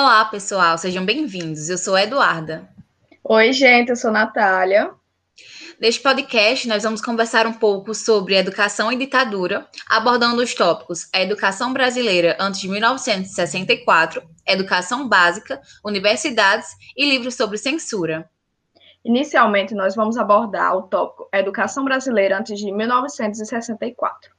[0.00, 1.68] Olá, pessoal, sejam bem-vindos.
[1.68, 2.68] Eu sou a Eduarda.
[3.24, 4.92] Oi, gente, eu sou Natália.
[5.80, 11.20] Neste podcast, nós vamos conversar um pouco sobre educação e ditadura, abordando os tópicos a
[11.20, 18.30] educação brasileira antes de 1964, educação básica, universidades e livros sobre censura.
[19.04, 24.37] Inicialmente, nós vamos abordar o tópico educação brasileira antes de 1964.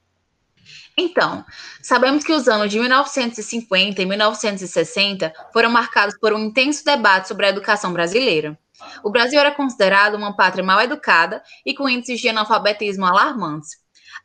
[1.00, 1.46] Então,
[1.82, 7.46] sabemos que os anos de 1950 e 1960 foram marcados por um intenso debate sobre
[7.46, 8.60] a educação brasileira.
[9.02, 13.78] O Brasil era considerado uma pátria mal educada e com índices de analfabetismo alarmantes.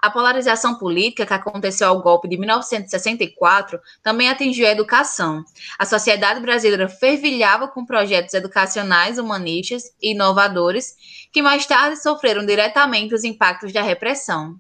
[0.03, 5.45] A polarização política que aconteceu ao golpe de 1964 também atingiu a educação.
[5.79, 10.97] A sociedade brasileira fervilhava com projetos educacionais humanistas e inovadores
[11.33, 14.59] que mais tarde sofreram diretamente os impactos da repressão.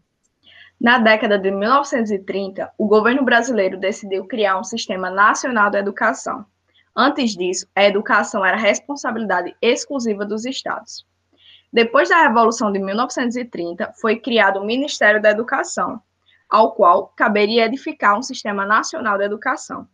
[0.80, 6.44] Na década de 1930, o governo brasileiro decidiu criar um Sistema Nacional da Educação.
[6.94, 11.06] Antes disso, a educação era responsabilidade exclusiva dos estados.
[11.72, 16.00] Depois da Revolução de 1930, foi criado o Ministério da Educação,
[16.48, 19.88] ao qual caberia edificar um Sistema Nacional da Educação.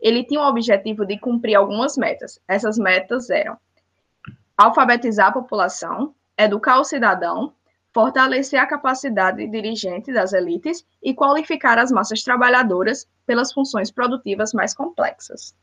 [0.00, 2.40] Ele tinha o objetivo de cumprir algumas metas.
[2.48, 3.56] Essas metas eram
[4.56, 7.52] alfabetizar a população, educar o cidadão,
[7.92, 14.74] fortalecer a capacidade dirigente das elites e qualificar as massas trabalhadoras pelas funções produtivas mais
[14.74, 15.54] complexas.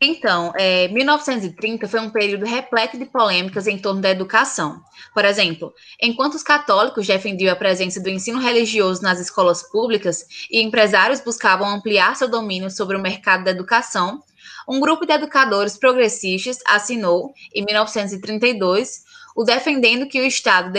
[0.00, 4.82] Então, é, 1930 foi um período repleto de polêmicas em torno da educação.
[5.14, 5.72] Por exemplo,
[6.02, 11.68] enquanto os católicos defendiam a presença do ensino religioso nas escolas públicas e empresários buscavam
[11.68, 14.22] ampliar seu domínio sobre o mercado da educação,
[14.68, 19.03] um grupo de educadores progressistas assinou, em 1932,
[19.34, 20.72] o defendendo que o Estado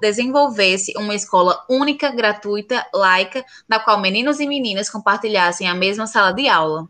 [0.00, 6.32] desenvolvesse uma escola única, gratuita, laica, na qual meninos e meninas compartilhassem a mesma sala
[6.32, 6.88] de aula.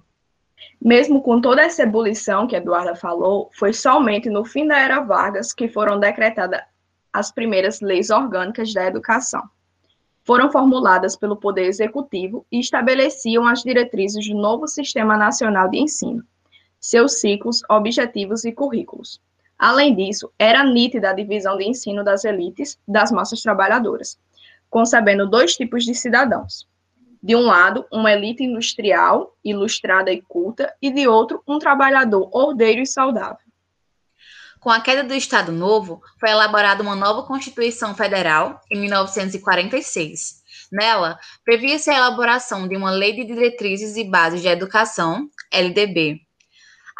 [0.80, 5.52] Mesmo com toda essa ebulição que Eduarda falou, foi somente no fim da era Vargas
[5.52, 6.62] que foram decretadas
[7.12, 9.42] as primeiras leis orgânicas da educação.
[10.24, 16.22] Foram formuladas pelo Poder Executivo e estabeleciam as diretrizes do novo Sistema Nacional de Ensino,
[16.78, 19.20] seus ciclos, objetivos e currículos.
[19.60, 24.18] Além disso, era nítida a divisão de ensino das elites das massas trabalhadoras,
[24.70, 26.66] concebendo dois tipos de cidadãos.
[27.22, 32.80] De um lado, uma elite industrial, ilustrada e culta, e de outro, um trabalhador ordeiro
[32.80, 33.44] e saudável.
[34.60, 40.40] Com a queda do Estado Novo, foi elaborada uma nova Constituição Federal, em 1946.
[40.72, 46.22] Nela, previa-se a elaboração de uma Lei de Diretrizes e Bases de Educação, LDB,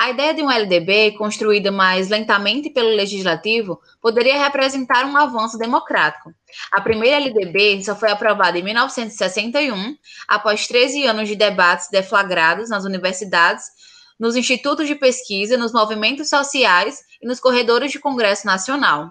[0.00, 6.33] a ideia de um LDB, construída mais lentamente pelo legislativo, poderia representar um avanço democrático.
[6.72, 9.94] A primeira LDB só foi aprovada em 1961,
[10.27, 13.66] após 13 anos de debates deflagrados nas universidades,
[14.19, 19.10] nos institutos de pesquisa, nos movimentos sociais e nos corredores de Congresso Nacional.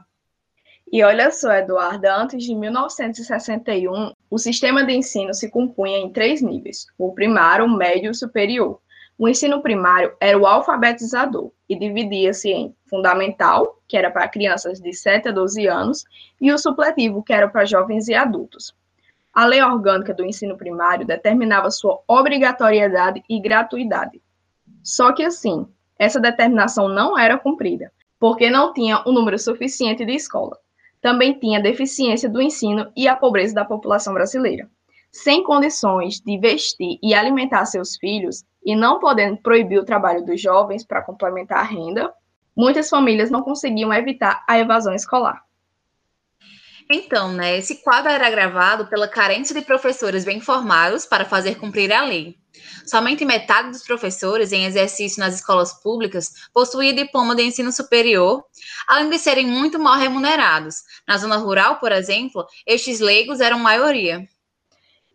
[0.91, 6.41] E olha só, Eduarda, antes de 1961, o sistema de ensino se compunha em três
[6.41, 8.81] níveis: o primário, o médio e o superior.
[9.21, 14.93] O ensino primário era o alfabetizador e dividia-se em fundamental, que era para crianças de
[14.93, 16.05] 7 a 12 anos,
[16.39, 18.73] e o supletivo, que era para jovens e adultos.
[19.33, 24.21] A lei orgânica do ensino primário determinava sua obrigatoriedade e gratuidade.
[24.81, 30.13] Só que assim, essa determinação não era cumprida, porque não tinha um número suficiente de
[30.13, 30.57] escola.
[31.01, 34.69] Também tinha deficiência do ensino e a pobreza da população brasileira.
[35.11, 40.41] Sem condições de vestir e alimentar seus filhos, e não podendo proibir o trabalho dos
[40.41, 42.13] jovens para complementar a renda,
[42.55, 45.43] muitas famílias não conseguiam evitar a evasão escolar.
[46.91, 51.91] Então, né, esse quadro era agravado pela carência de professores bem formados para fazer cumprir
[51.93, 52.35] a lei.
[52.83, 58.43] Somente metade dos professores em exercício nas escolas públicas possuía diploma de ensino superior,
[58.87, 60.77] além de serem muito mal remunerados.
[61.07, 64.27] Na zona rural, por exemplo, estes leigos eram maioria.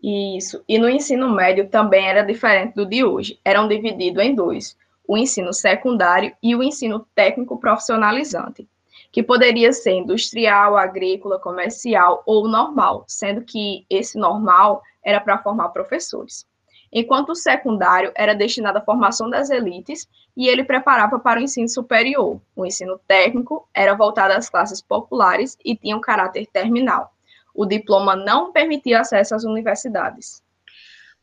[0.06, 0.62] Isso.
[0.68, 3.40] E no ensino médio também era diferente do de hoje.
[3.42, 4.76] Eram divididos em dois:
[5.08, 8.68] o ensino secundário e o ensino técnico profissionalizante,
[9.10, 15.70] que poderia ser industrial, agrícola, comercial ou normal, sendo que esse normal era para formar
[15.70, 16.46] professores.
[16.92, 20.06] Enquanto o secundário era destinado à formação das elites
[20.36, 22.38] e ele preparava para o ensino superior.
[22.54, 27.13] O ensino técnico era voltado às classes populares e tinha um caráter terminal
[27.54, 30.42] o diploma não permitia acesso às universidades.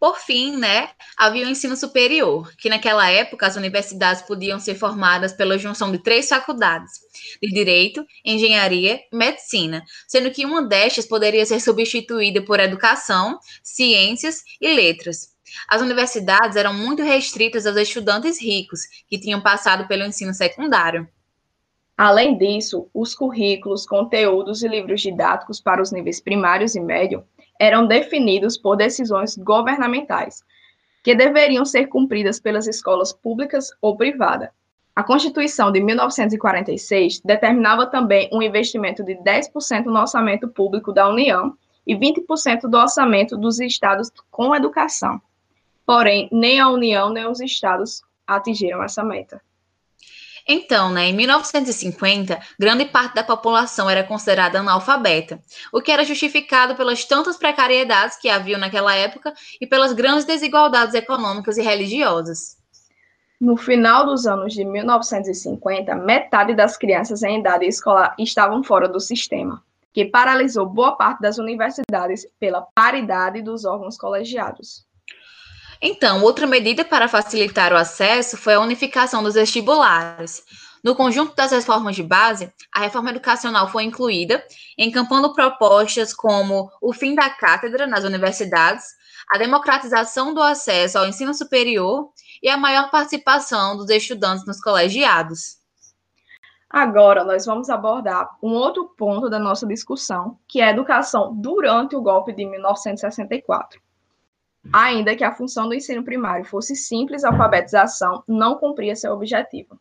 [0.02, 5.32] Por fim, né, havia o ensino superior, que naquela época as universidades podiam ser formadas
[5.32, 6.92] pela junção de três faculdades,
[7.40, 14.42] de Direito, Engenharia e Medicina, sendo que uma destas poderia ser substituída por Educação, Ciências
[14.60, 15.30] e Letras.
[15.68, 21.08] as universidades eram muito restritas aos estudantes ricos que tinham passado pelo ensino secundário.
[22.04, 27.24] Além disso, os currículos, conteúdos e livros didáticos para os níveis primários e médio
[27.60, 30.44] eram definidos por decisões governamentais,
[31.04, 34.50] que deveriam ser cumpridas pelas escolas públicas ou privadas.
[34.96, 41.56] A Constituição de 1946 determinava também um investimento de 10% no orçamento público da União
[41.86, 45.22] e 20% do orçamento dos estados com educação.
[45.86, 49.40] Porém, nem a União nem os estados atingiram essa meta.
[50.48, 55.40] Então, né, em 1950, grande parte da população era considerada analfabeta,
[55.72, 60.96] o que era justificado pelas tantas precariedades que haviam naquela época e pelas grandes desigualdades
[60.96, 62.58] econômicas e religiosas.
[63.40, 69.00] No final dos anos de 1950, metade das crianças em idade escolar estavam fora do
[69.00, 74.86] sistema, que paralisou boa parte das universidades pela paridade dos órgãos colegiados.
[75.84, 80.44] Então, outra medida para facilitar o acesso foi a unificação dos vestibulares.
[80.84, 84.44] No conjunto das reformas de base, a reforma educacional foi incluída,
[84.78, 88.86] encampando propostas como o fim da cátedra nas universidades,
[89.34, 92.10] a democratização do acesso ao ensino superior
[92.44, 95.58] e a maior participação dos estudantes nos colegiados.
[96.70, 101.96] Agora, nós vamos abordar um outro ponto da nossa discussão, que é a educação durante
[101.96, 103.82] o golpe de 1964
[104.72, 109.80] ainda que a função do ensino primário fosse simples alfabetização, não cumpria seu objetivo.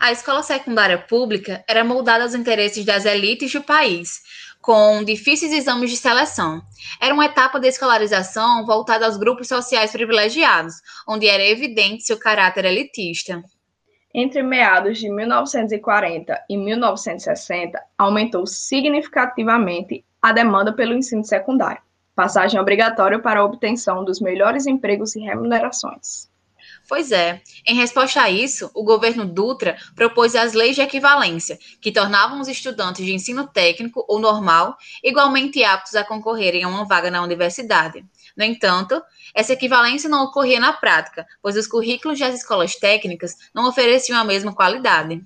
[0.00, 4.20] A escola secundária pública era moldada aos interesses das elites do país,
[4.60, 6.62] com difíceis exames de seleção.
[7.00, 10.74] Era uma etapa de escolarização voltada aos grupos sociais privilegiados,
[11.06, 13.42] onde era evidente seu caráter elitista.
[14.14, 21.82] Entre meados de 1940 e 1960, aumentou significativamente a demanda pelo ensino secundário
[22.18, 26.28] passagem obrigatória para a obtenção dos melhores empregos e remunerações.
[26.88, 27.40] Pois é.
[27.64, 32.48] Em resposta a isso, o governo Dutra propôs as leis de equivalência, que tornavam os
[32.48, 38.04] estudantes de ensino técnico ou normal igualmente aptos a concorrerem a uma vaga na universidade.
[38.36, 39.00] No entanto,
[39.32, 44.24] essa equivalência não ocorria na prática, pois os currículos das escolas técnicas não ofereciam a
[44.24, 45.22] mesma qualidade.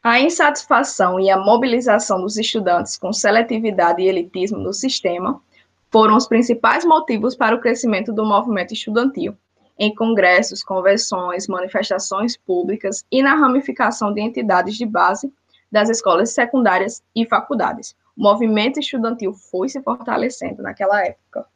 [0.00, 5.42] A insatisfação e a mobilização dos estudantes com seletividade e elitismo no sistema
[5.90, 9.36] foram os principais motivos para o crescimento do movimento estudantil,
[9.78, 15.32] em congressos, convenções, manifestações públicas e na ramificação de entidades de base
[15.70, 17.94] das escolas secundárias e faculdades.
[18.16, 21.46] O movimento estudantil foi se fortalecendo naquela época.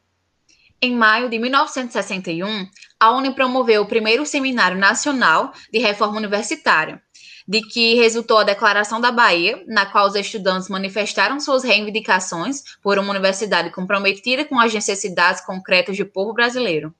[0.81, 2.67] Em maio de 1961,
[2.99, 7.01] a UNE promoveu o primeiro Seminário Nacional de Reforma Universitária,
[7.47, 12.97] de que resultou a Declaração da Bahia, na qual os estudantes manifestaram suas reivindicações por
[12.97, 16.93] uma universidade comprometida com as necessidades concretas do povo brasileiro.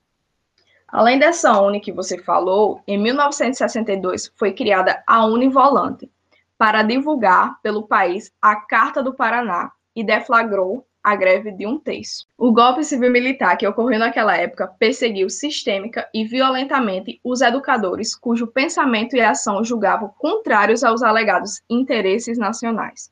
[0.88, 6.10] Além dessa Uni que você falou, em 1962 foi criada a Univolante,
[6.58, 12.26] para divulgar pelo país a Carta do Paraná e deflagrou a greve de um terço.
[12.38, 19.16] O golpe civil-militar que ocorreu naquela época perseguiu sistêmica e violentamente os educadores cujo pensamento
[19.16, 23.12] e ação julgavam contrários aos alegados interesses nacionais.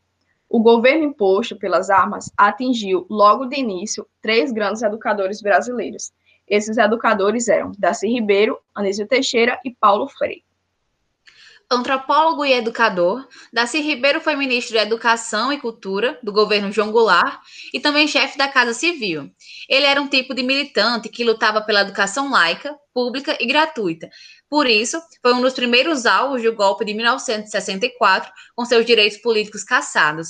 [0.49, 6.11] O governo imposto pelas armas atingiu, logo de início, três grandes educadores brasileiros.
[6.47, 10.43] Esses educadores eram Darcy Ribeiro, Anísio Teixeira e Paulo Freire
[11.71, 17.39] antropólogo e educador, Daci Ribeiro foi ministro da Educação e Cultura do governo João Goulart
[17.73, 19.31] e também chefe da Casa Civil.
[19.69, 24.09] Ele era um tipo de militante que lutava pela educação laica, pública e gratuita.
[24.49, 29.63] Por isso, foi um dos primeiros alvos do golpe de 1964, com seus direitos políticos
[29.63, 30.27] cassados.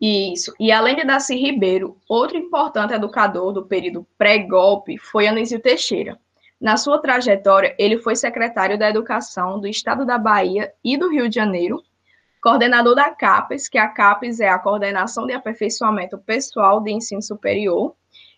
[0.00, 0.54] Isso.
[0.58, 6.18] E além de Daci Ribeiro, outro importante educador do período pré-golpe foi Anísio Teixeira.
[6.60, 11.28] Na sua trajetória, ele foi secretário da Educação do Estado da Bahia e do Rio
[11.28, 11.82] de Janeiro,
[12.42, 17.94] coordenador da CAPES, que a CAPES é a Coordenação de Aperfeiçoamento Pessoal de Ensino Superior,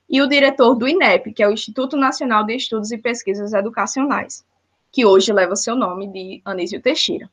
[0.08, 4.44] e o diretor do INEP, que é o Instituto Nacional de Estudos e Pesquisas Educacionais,
[4.90, 7.30] que hoje leva seu nome de Anísio Teixeira.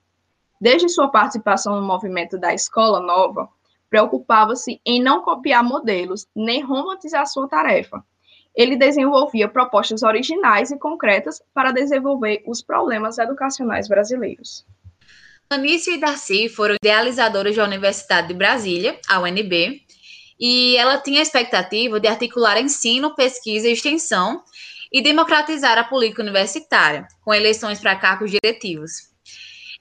[0.59, 3.49] Desde sua participação no movimento da Escola Nova,
[3.89, 8.03] preocupava-se em não copiar modelos nem romantizar sua tarefa,
[8.55, 14.65] ele desenvolvia propostas originais e concretas para desenvolver os problemas educacionais brasileiros.
[15.49, 19.81] Anícia e Darcy foram idealizadoras da Universidade de Brasília, a UNB,
[20.39, 24.41] e ela tinha a expectativa de articular ensino, pesquisa e extensão
[24.91, 29.14] e democratizar a política universitária, com eleições para cargos diretivos.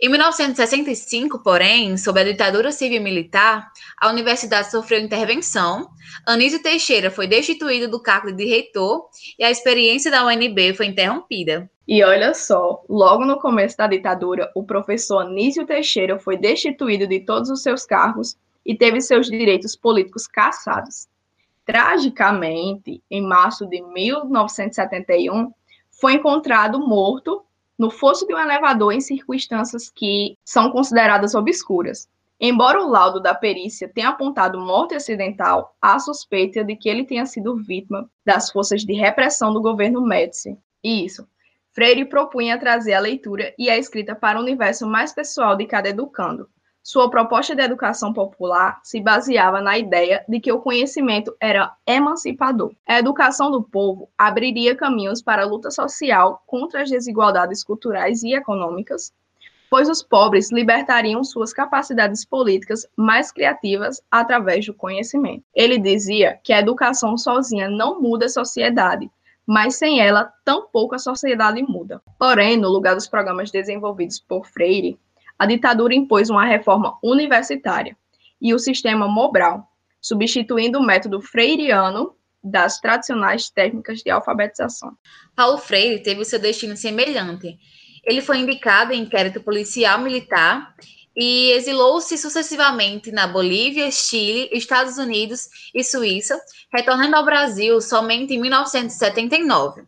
[0.01, 5.89] Em 1965, porém, sob a ditadura civil-militar, a universidade sofreu intervenção,
[6.27, 9.09] Anísio Teixeira foi destituído do cargo de reitor
[9.39, 11.71] e a experiência da UNB foi interrompida.
[11.87, 17.21] E olha só, logo no começo da ditadura, o professor Anísio Teixeira foi destituído de
[17.21, 18.37] todos os seus cargos
[18.67, 21.07] e teve seus direitos políticos cassados.
[21.65, 25.53] Tragicamente, em março de 1971,
[26.01, 27.45] foi encontrado morto
[27.79, 32.09] no fosso de um elevador em circunstâncias que são consideradas obscuras.
[32.41, 37.25] Embora o laudo da perícia tenha apontado morte acidental, há suspeita de que ele tenha
[37.27, 40.59] sido vítima das forças de repressão do governo Médici.
[40.83, 41.27] Isso.
[41.73, 45.89] Freire propunha trazer a leitura e a escrita para o universo mais pessoal de cada
[45.89, 46.49] educando,
[46.85, 52.75] sua proposta de educação popular se baseava na ideia de que o conhecimento era emancipador.
[52.87, 58.35] A educação do povo abriria caminhos para a luta social contra as desigualdades culturais e
[58.35, 59.15] econômicas,
[59.71, 65.43] pois os pobres libertariam suas capacidades políticas mais criativas através do conhecimento.
[65.55, 69.11] Ele dizia que a educação sozinha não muda a sociedade,
[69.47, 72.03] mas sem ela, tampouco a sociedade muda.
[72.19, 74.99] Porém, no lugar dos programas desenvolvidos por Freire,
[75.39, 77.97] a ditadura impôs uma reforma universitária
[78.41, 79.67] e o sistema Mobral,
[80.01, 84.93] substituindo o método freiriano das tradicionais técnicas de alfabetização.
[85.35, 87.59] Paulo Freire teve o seu destino semelhante.
[88.05, 90.75] Ele foi indicado em inquérito policial militar
[91.17, 96.39] e exilou-se sucessivamente na Bolívia, Chile, Estados Unidos e Suíça,
[96.73, 99.85] retornando ao Brasil somente em 1979.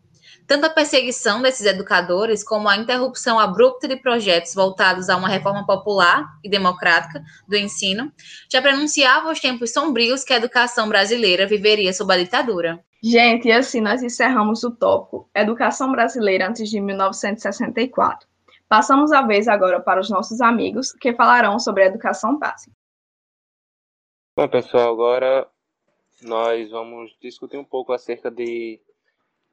[0.47, 5.65] Tanto a perseguição desses educadores como a interrupção abrupta de projetos voltados a uma reforma
[5.65, 8.13] popular e democrática do ensino
[8.49, 12.81] já prenunciavam os tempos sombrios que a educação brasileira viveria sob a ditadura.
[13.03, 18.27] Gente, e assim nós encerramos o tópico Educação Brasileira antes de 1964.
[18.69, 22.75] Passamos a vez agora para os nossos amigos que falarão sobre a educação básica.
[24.35, 25.47] Bom, pessoal, agora
[26.21, 28.79] nós vamos discutir um pouco acerca de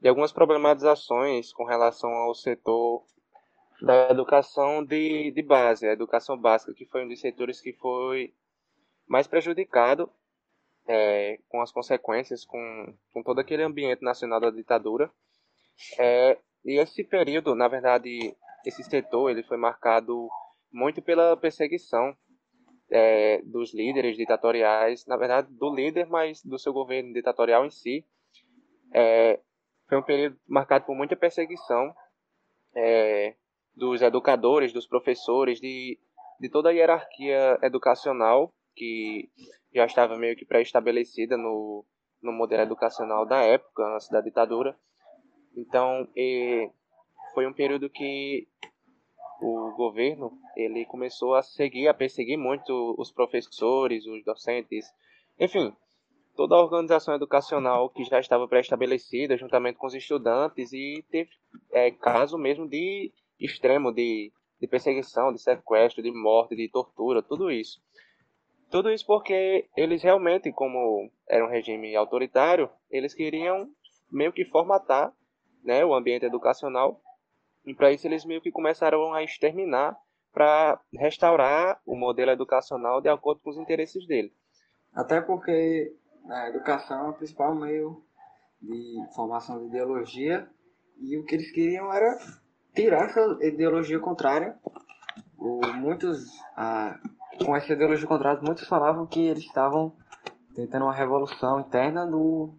[0.05, 3.03] de algumas problematizações com relação ao setor
[3.81, 8.31] da educação de, de base, a educação básica, que foi um dos setores que foi
[9.07, 10.07] mais prejudicado
[10.87, 15.09] é, com as consequências, com, com todo aquele ambiente nacional da ditadura.
[15.97, 20.29] É, e esse período, na verdade, esse setor ele foi marcado
[20.71, 22.15] muito pela perseguição
[22.91, 28.05] é, dos líderes ditatoriais, na verdade, do líder, mas do seu governo ditatorial em si,
[28.93, 29.39] é,
[29.87, 31.93] foi um período marcado por muita perseguição
[32.75, 33.35] é,
[33.75, 35.99] dos educadores, dos professores, de,
[36.39, 39.29] de toda a hierarquia educacional que
[39.73, 41.85] já estava meio que pré-estabelecida no,
[42.21, 44.77] no modelo educacional da época, antes da ditadura.
[45.55, 46.07] Então,
[47.33, 48.47] foi um período que
[49.41, 54.85] o governo ele começou a seguir, a perseguir muito os professores, os docentes,
[55.39, 55.75] enfim,
[56.35, 61.29] toda a organização educacional que já estava pré-estabelecida, juntamente com os estudantes, e teve
[61.71, 67.49] é, caso mesmo de extremo de, de perseguição, de sequestro, de morte, de tortura, tudo
[67.49, 67.81] isso.
[68.69, 73.69] Tudo isso porque eles realmente, como era um regime autoritário, eles queriam
[74.11, 75.13] meio que formatar
[75.63, 77.01] né, o ambiente educacional,
[77.65, 79.97] e para isso eles meio que começaram a exterminar
[80.33, 84.33] para restaurar o modelo educacional de acordo com os interesses dele.
[84.93, 85.93] Até porque
[86.29, 88.03] a educação é o principal meio
[88.61, 90.47] de formação de ideologia
[90.99, 92.17] e o que eles queriam era
[92.73, 94.57] tirar essa ideologia contrária.
[95.37, 96.99] O, muitos, ah,
[97.43, 99.95] com essa ideologia contrária, muitos falavam que eles estavam
[100.55, 102.53] tentando uma revolução interna do,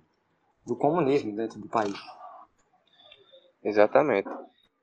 [0.66, 1.98] do comunismo dentro do país.
[3.64, 4.28] Exatamente.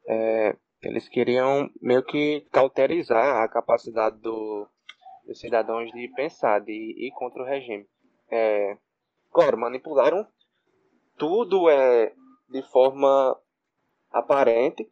[0.05, 4.67] É, eles queriam meio que cauterizar a capacidade do,
[5.25, 7.87] dos cidadãos de pensar, de ir contra o regime
[8.33, 8.77] é,
[9.31, 10.27] claro, manipularam
[11.17, 12.13] tudo é,
[12.49, 13.39] de forma
[14.11, 14.89] aparente,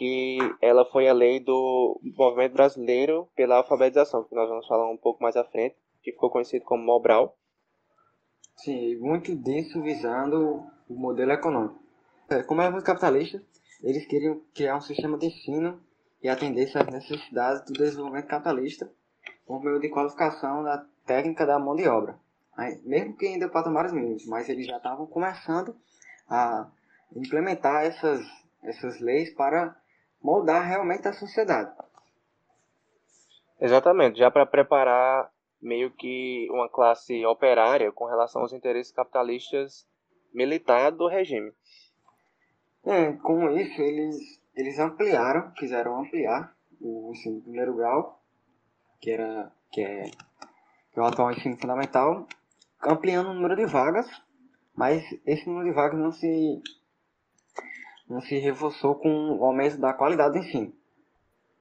[0.00, 4.96] que ela foi a lei do movimento brasileiro pela alfabetização, que nós vamos falar um
[4.96, 7.36] pouco mais à frente, que ficou conhecido como Mobral.
[8.56, 11.78] Sim, muito disso visando o modelo econômico.
[12.30, 13.42] É, como éramos capitalistas,
[13.82, 15.78] eles queriam criar um sistema de ensino
[16.22, 18.90] e atendesse às necessidades do desenvolvimento capitalista
[19.46, 22.18] por meio de qualificação da técnica da mão de obra.
[22.84, 25.76] mesmo que ainda patamares mínimos, mas eles já estavam começando
[26.26, 26.70] a
[27.14, 28.20] implementar essas,
[28.62, 29.76] essas leis para
[30.22, 31.70] moldar realmente a sociedade.
[33.60, 39.86] Exatamente, já para preparar meio que uma classe operária com relação aos interesses capitalistas
[40.32, 41.52] militar do regime.
[42.84, 44.16] É, com isso eles,
[44.54, 48.22] eles ampliaram, quiseram ampliar o ensino de primeiro grau,
[49.00, 50.10] que era que é,
[50.96, 52.26] é o atual ensino fundamental,
[52.82, 54.06] ampliando o número de vagas,
[54.74, 56.62] mas esse número de vagas não se
[58.18, 60.72] se reforçou com o aumento da qualidade do ensino.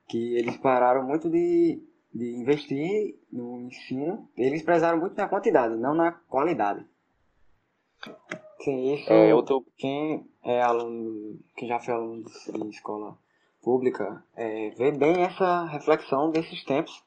[0.08, 5.94] Que eles pararam muito de, de investir no ensino, eles prezaram muito na quantidade, não
[5.94, 6.86] na qualidade.
[8.62, 9.64] Sim, isso é, eu tô...
[9.78, 13.18] quem é aluno, quem já foi aluno de escola
[13.62, 17.04] pública, é, vê bem essa reflexão desses tempos,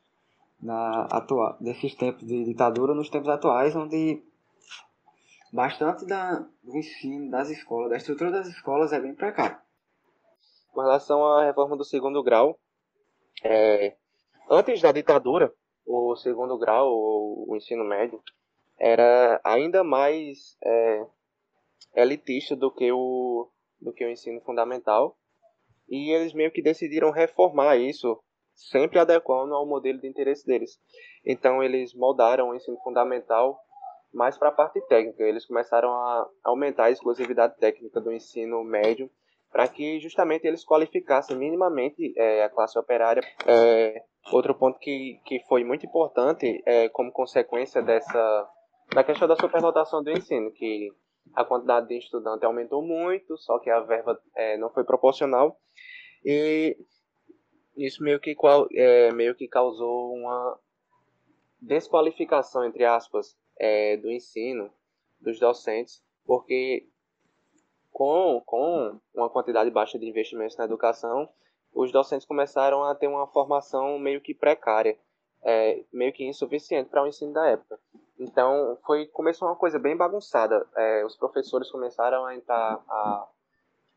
[0.60, 4.22] na atua, desses tempos de ditadura nos tempos atuais, onde
[5.52, 9.60] bastante da, do ensino das escolas, da estrutura das escolas é bem precária.
[10.72, 12.58] Com relação à reforma do segundo grau,
[13.44, 13.94] é,
[14.50, 15.52] antes da ditadura,
[15.84, 18.22] o segundo grau, o, o ensino médio,
[18.78, 21.06] era ainda mais é,
[21.96, 25.18] elitista do que, o, do que o ensino fundamental.
[25.86, 28.18] E eles meio que decidiram reformar isso,
[28.54, 30.80] sempre adequando ao modelo de interesse deles.
[31.26, 33.60] Então eles moldaram o ensino fundamental
[34.12, 35.22] mais para a parte técnica.
[35.22, 39.10] Eles começaram a aumentar a exclusividade técnica do ensino médio
[39.50, 43.22] para que justamente eles qualificassem minimamente é, a classe operária.
[43.46, 44.02] É,
[44.32, 48.48] outro ponto que, que foi muito importante é, como consequência dessa
[48.94, 50.92] da questão da superlotação do ensino, que
[51.34, 55.56] a quantidade de estudantes aumentou muito, só que a verba é, não foi proporcional
[56.24, 56.76] e
[57.76, 58.36] isso meio que,
[58.74, 60.58] é, meio que causou uma
[61.60, 64.70] desqualificação, entre aspas, é, do ensino
[65.20, 66.86] dos docentes, porque
[67.92, 71.28] com, com uma quantidade baixa de investimentos na educação,
[71.74, 74.98] os docentes começaram a ter uma formação meio que precária,
[75.42, 77.78] é, meio que insuficiente para o ensino da época.
[78.18, 80.66] Então, foi começou uma coisa bem bagunçada.
[80.76, 83.28] É, os professores começaram a entrar a,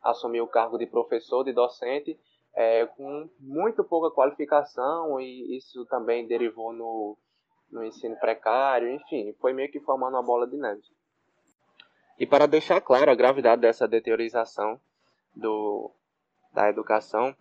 [0.03, 2.19] assumir o cargo de professor, de docente,
[2.53, 7.17] é, com muito pouca qualificação e isso também derivou no,
[7.75, 10.81] no ensino precário, enfim, foi meio que formando uma bola de neve.
[12.17, 14.79] E para deixar claro a gravidade dessa deteriorização
[15.35, 15.91] do,
[16.53, 17.35] da educação,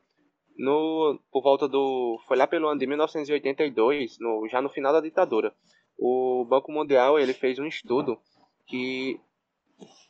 [0.59, 2.21] no, por volta do.
[2.27, 5.55] Foi lá pelo ano de 1982, no, já no final da ditadura,
[5.97, 8.19] o Banco Mundial ele fez um estudo
[8.67, 9.21] que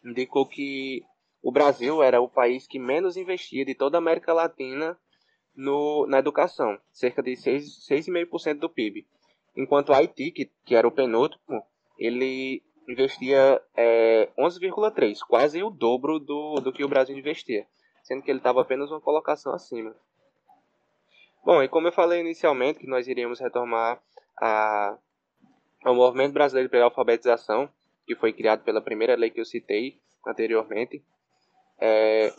[0.02, 1.02] indicou que
[1.42, 4.98] o Brasil era o país que menos investia de toda a América Latina
[5.54, 9.06] no, na educação, cerca de 6,5% do PIB
[9.56, 11.64] enquanto o Haiti, que, que era o penúltimo,
[11.98, 17.66] ele investia é, 11,3, quase o dobro do, do que o Brasil investia,
[18.02, 19.94] sendo que ele estava apenas uma colocação acima.
[21.44, 24.00] Bom, e como eu falei inicialmente, que nós iríamos retomar
[24.40, 24.98] a,
[25.84, 27.68] ao Movimento Brasileiro pela Alfabetização,
[28.06, 31.02] que foi criado pela primeira lei que eu citei anteriormente,
[31.78, 32.32] é,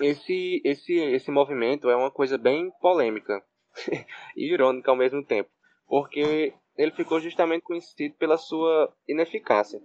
[0.00, 3.42] esse, esse, esse movimento é uma coisa bem polêmica
[4.36, 5.50] e irônica ao mesmo tempo
[5.92, 9.78] porque ele ficou justamente conhecido pela sua ineficácia.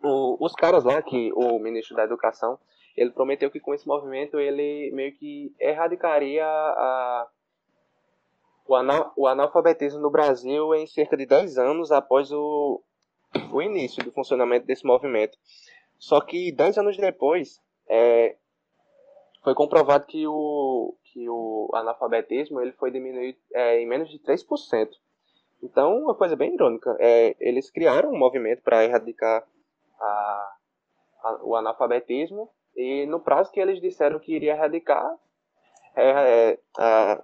[0.00, 2.56] O, os caras lá, que o ministro da Educação,
[2.96, 7.26] ele prometeu que com esse movimento ele meio que erradicaria a,
[8.64, 8.76] o,
[9.16, 12.80] o analfabetismo no Brasil em cerca de 10 anos após o,
[13.52, 15.36] o início do funcionamento desse movimento.
[15.98, 18.36] Só que 10 anos depois, é,
[19.42, 24.88] foi comprovado que o, que o analfabetismo ele foi diminuído é, em menos de 3%.
[25.62, 26.96] Então, uma coisa bem irônica.
[26.98, 29.46] É, eles criaram um movimento para erradicar
[30.00, 30.56] a,
[31.22, 35.14] a, o analfabetismo e no prazo que eles disseram que iria erradicar,
[35.94, 37.22] é, é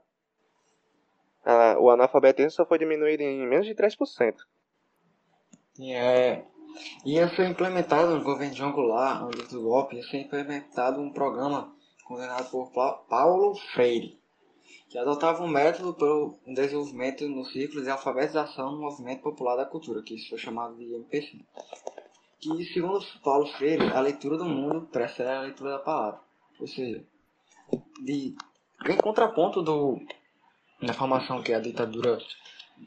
[1.45, 4.35] a, o analfabetismo só foi diminuído em menos de 3%.
[5.79, 6.45] E é,
[7.07, 11.75] ia ser implementado no governo de Goulart, antes do golpe, ser implementado um programa
[12.09, 14.19] coordenado por Paulo Freire,
[14.89, 19.67] que adotava um método para o desenvolvimento no ciclo de alfabetização no movimento popular da
[19.67, 21.39] cultura, que isso foi chamado de MPC.
[22.41, 26.21] Que, segundo Paulo Freire, a leitura do mundo precede a leitura da palavra.
[26.59, 27.05] Ou seja,
[28.03, 28.35] de,
[28.89, 30.01] em contraponto do,
[30.81, 32.19] da formação que a ditadura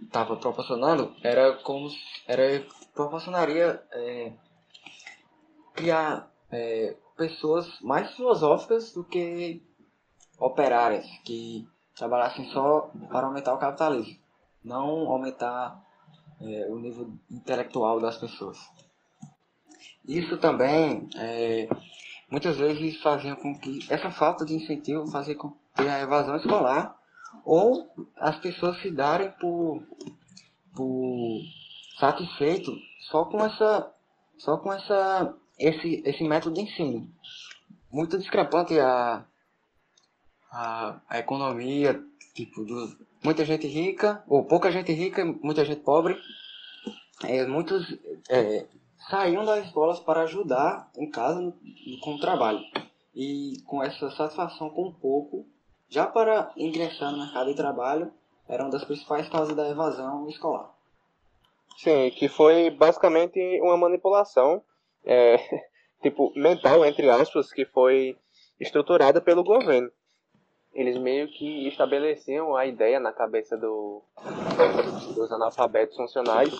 [0.01, 1.89] estava proporcionando, era como
[2.25, 4.33] era proporcionaria é,
[5.75, 9.61] criar é, pessoas mais filosóficas do que
[10.39, 14.17] operárias, que trabalhassem só para aumentar o capitalismo,
[14.63, 15.79] não aumentar
[16.41, 18.57] é, o nível intelectual das pessoas.
[20.03, 21.69] Isso também é,
[22.27, 26.97] muitas vezes fazia com que essa falta de incentivo fazia com que a evasão escolar
[27.45, 29.83] ou as pessoas se darem por,
[30.75, 31.41] por
[31.99, 32.75] satisfeito
[33.11, 33.93] só com essa
[34.39, 37.07] só com essa esse esse método de ensino
[37.91, 39.25] muito discrepante a
[40.51, 42.01] a, a economia
[42.33, 46.17] tipo do, muita gente rica ou pouca gente rica muita gente pobre
[47.23, 47.85] é, muitos
[48.29, 48.65] é,
[49.09, 51.53] saíam das escolas para ajudar em casa
[52.01, 52.59] com o trabalho.
[53.13, 55.45] E com essa satisfação com pouco,
[55.89, 58.11] já para ingressar no mercado de trabalho,
[58.47, 60.73] era uma das principais causas da evasão escolar.
[61.77, 64.61] Sim, que foi basicamente uma manipulação,
[65.05, 65.37] é,
[66.01, 68.17] tipo, mental, entre aspas, que foi
[68.59, 69.91] estruturada pelo governo.
[70.73, 74.01] Eles meio que estabeleciam a ideia na cabeça do,
[75.15, 76.53] dos analfabetos funcionais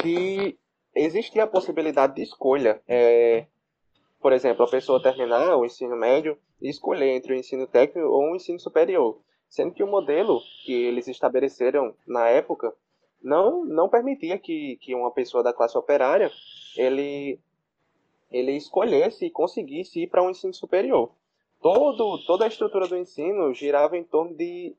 [0.00, 0.56] que
[0.94, 2.80] existia a possibilidade de escolha.
[2.86, 3.46] É,
[4.20, 8.30] por exemplo, a pessoa terminar o ensino médio e escolher entre o ensino técnico ou
[8.30, 9.20] o ensino superior.
[9.48, 12.72] Sendo que o modelo que eles estabeleceram na época
[13.22, 16.30] não, não permitia que, que uma pessoa da classe operária
[16.76, 17.38] ele,
[18.32, 21.12] ele escolhesse e conseguisse ir para um ensino superior.
[21.60, 24.74] Todo, toda a estrutura do ensino girava em torno de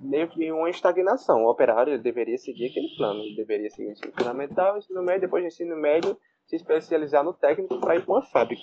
[0.00, 1.44] meio que uma estagnação.
[1.44, 5.42] O operário deveria seguir aquele plano, ele deveria seguir o ensino fundamental, ensino médio, depois
[5.42, 8.62] do ensino médio se especializar no técnico para ir para uma fábrica.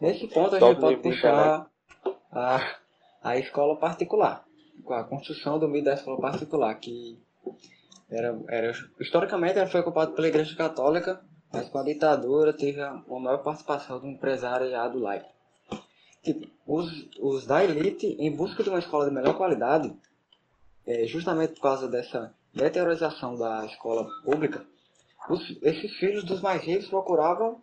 [0.00, 1.70] Nesse ponto a gente pode puxar
[2.32, 2.78] a,
[3.22, 4.44] a escola particular,
[4.88, 7.18] a construção do mito da escola particular, que
[8.10, 11.24] era, era, historicamente ela foi ocupada pela Igreja Católica,
[11.56, 15.28] mas com a ditadura teve uma maior participação do empresariado laico.
[16.22, 19.92] Tipo, os, os da elite, em busca de uma escola de melhor qualidade,
[20.86, 24.66] é, justamente por causa dessa deteriorização da escola pública,
[25.30, 27.60] os, esses filhos dos mais ricos procuravam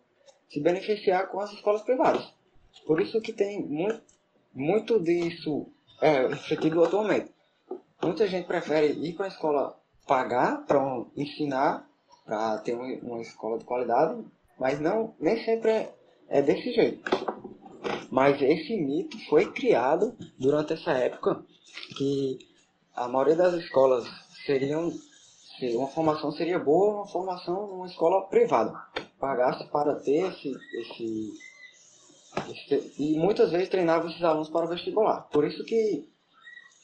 [0.48, 2.26] se beneficiar com as escolas privadas.
[2.86, 4.02] Por isso que tem muito,
[4.52, 5.66] muito disso
[6.00, 7.30] é, refletido atualmente.
[8.02, 9.76] Muita gente prefere ir para a escola
[10.06, 10.80] pagar para
[11.16, 11.88] ensinar,
[12.24, 14.24] para ter uma, escola de qualidade,
[14.58, 15.94] mas não nem sempre é,
[16.28, 17.02] é desse jeito.
[18.10, 21.44] Mas esse mito foi criado durante essa época
[21.96, 22.38] que
[22.94, 24.04] a maioria das escolas
[24.46, 24.92] seriam
[25.74, 28.72] uma formação seria boa uma formação numa escola privada
[29.18, 31.32] pagasse para ter esse, esse,
[32.50, 36.08] esse, e muitas vezes treinava esses alunos para o vestibular por isso que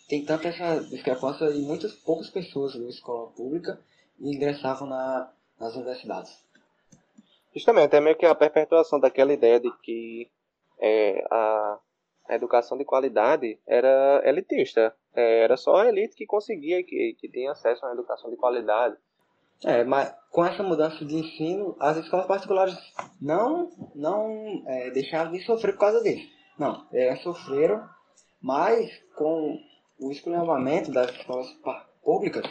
[0.08, 3.78] tem tanta essa discrepância e muitas poucas pessoas na escola pública
[4.20, 6.44] ingressavam na, nas universidades
[7.54, 10.30] justamente é meio que a perpetuação daquela ideia de que
[10.80, 11.78] é, a
[12.30, 14.94] a educação de qualidade era elitista.
[15.12, 18.36] É, era só a elite que conseguia, que, que tinha acesso a uma educação de
[18.36, 18.96] qualidade.
[19.64, 22.76] É, mas com essa mudança de ensino, as escolas particulares
[23.20, 26.26] não, não é, deixaram de sofrer por causa disso.
[26.56, 27.84] Não, elas sofreram,
[28.40, 29.58] mas com
[29.98, 31.48] o esculhambamento das escolas
[32.02, 32.46] públicas,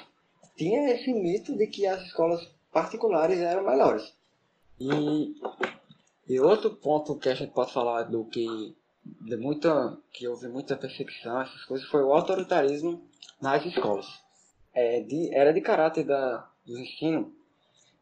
[0.59, 4.13] tinha esse mito de que as escolas particulares eram melhores.
[4.77, 5.33] E,
[6.27, 8.75] e outro ponto que a gente pode falar do que
[9.21, 13.01] de muita, que houve muita perseguição, essas coisas, foi o autoritarismo
[13.41, 14.05] nas escolas.
[14.73, 17.33] É, de, era de caráter da, do ensino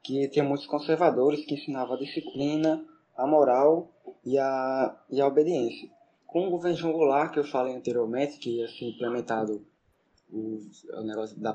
[0.01, 2.83] que tinha muitos conservadores que ensinavam a disciplina,
[3.15, 3.87] a moral
[4.25, 5.89] e a, e a obediência.
[6.25, 9.63] Com o governo João que eu falei anteriormente, que ia ser implementado
[10.31, 10.59] o,
[11.03, 11.53] negócio da,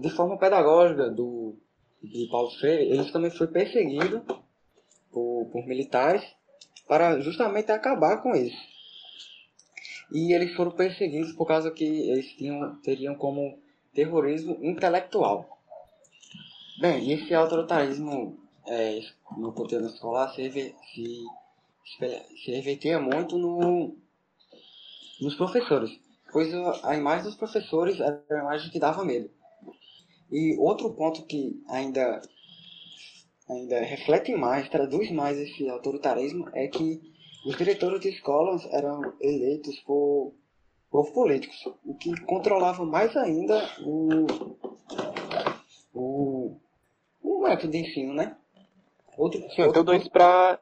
[0.00, 1.56] de forma pedagógica do,
[2.02, 4.22] de Paulo Freire, ele também foi perseguido
[5.10, 6.24] por, por militares
[6.86, 8.56] para justamente acabar com isso.
[10.12, 13.58] E eles foram perseguidos por causa que eles tinham, teriam como
[13.94, 15.58] terrorismo intelectual.
[16.80, 19.00] Bem, esse autoritarismo é,
[19.36, 21.24] no conteúdo escolar se, se,
[22.44, 23.94] se revertia muito no,
[25.20, 25.90] nos professores,
[26.32, 26.52] pois
[26.84, 29.30] a imagem dos professores era a imagem que dava medo.
[30.30, 32.22] E outro ponto que ainda
[33.48, 37.00] ainda reflete mais, traduz mais esse autoritarismo, é que
[37.44, 40.32] os diretores de escolas eram eleitos por,
[40.90, 44.26] por políticos, o que controlava mais ainda o,
[45.92, 46.56] o,
[47.22, 48.36] o método de ensino, né?
[49.16, 50.60] Outro, Sim, outro tudo isso para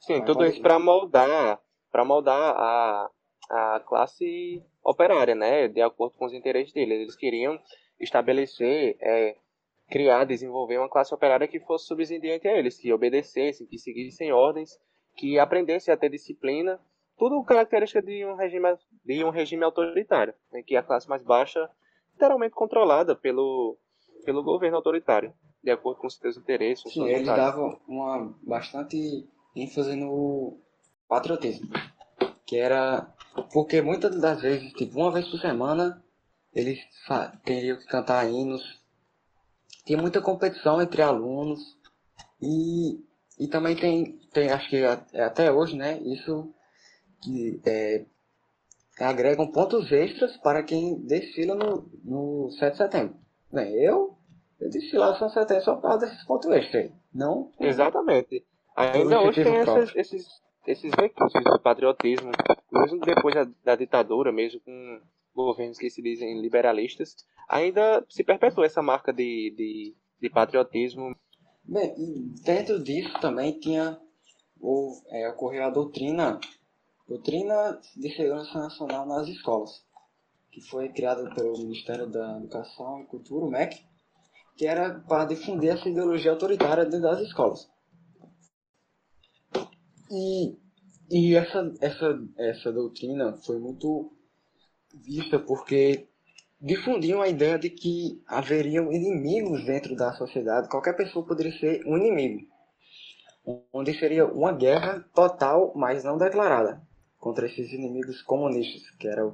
[0.00, 3.10] Sim, ah, tudo isso para moldar, para moldar a,
[3.50, 7.00] a classe operária, né, de acordo com os interesses deles.
[7.00, 7.58] Eles queriam
[8.00, 9.36] estabelecer é,
[9.90, 14.78] criar, desenvolver uma classe operária que fosse subsidiante a eles, que obedecessem, que seguissem ordens,
[15.16, 16.80] que aprendessem a ter disciplina,
[17.16, 21.70] tudo característica de um regime, de um regime autoritário, né, que a classe mais baixa,
[22.12, 23.78] literalmente controlada pelo,
[24.24, 26.92] pelo governo autoritário, de acordo com seus interesses.
[26.92, 30.58] Sim, eles davam uma bastante ênfase no
[31.08, 31.68] patriotismo,
[32.44, 33.14] que era
[33.52, 36.02] porque muitas das vezes, tipo, uma vez por semana,
[36.52, 36.78] eles
[37.44, 38.62] teriam que cantar hinos.
[39.84, 41.60] Tinha muita competição entre alunos
[42.40, 43.00] e,
[43.38, 46.54] e também tem, tem, acho que até hoje, né, isso
[47.22, 48.04] que é,
[48.98, 53.16] agregam pontos extras para quem desfila no, no 7 de setembro.
[53.52, 54.16] Bem, eu,
[54.60, 56.90] eu desfilar no 7 de setembro só por causa desses pontos extras.
[57.12, 57.50] Não?
[57.60, 58.44] Exatamente.
[58.76, 60.26] Ainda hoje tem essas, esses,
[60.66, 62.30] esses recursos do patriotismo,
[62.72, 65.00] mesmo depois da, da ditadura, mesmo com
[65.34, 67.16] governos que se dizem liberalistas,
[67.48, 71.14] ainda se perpetua essa marca de, de, de patriotismo.
[71.64, 71.94] Bem,
[72.44, 73.98] dentro disso também tinha
[74.60, 76.40] ou, é, ocorreu a doutrina
[77.06, 79.84] Doutrina de Segurança Nacional nas Escolas,
[80.50, 83.84] que foi criada pelo Ministério da Educação e Cultura, o MEC,
[84.56, 87.70] que era para difundir essa ideologia autoritária dentro das escolas.
[90.14, 90.56] E,
[91.10, 94.12] e essa, essa, essa doutrina foi muito
[94.94, 96.06] vista porque
[96.60, 101.96] difundiam a ideia de que haveriam inimigos dentro da sociedade, qualquer pessoa poderia ser um
[101.96, 102.46] inimigo,
[103.72, 106.80] onde seria uma guerra total, mas não declarada
[107.18, 109.30] contra esses inimigos comunistas, que era,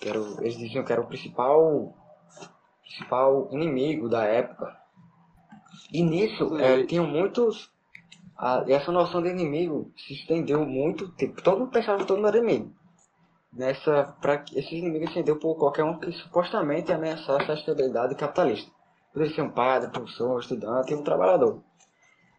[0.00, 1.94] que era eles diziam que era o principal,
[2.82, 4.76] principal inimigo da época.
[5.92, 7.70] E nisso é, tinham muitos.
[8.38, 11.08] A, essa noção de inimigo se estendeu muito.
[11.16, 12.72] Tipo, todo mundo pensava que todo mundo era inimigo.
[13.52, 18.70] Nessa, pra, esses inimigos se estendeu por qualquer um que supostamente ameaçasse a estabilidade capitalista.
[19.12, 21.60] Poderia ser um padre, professor, estudante um trabalhador.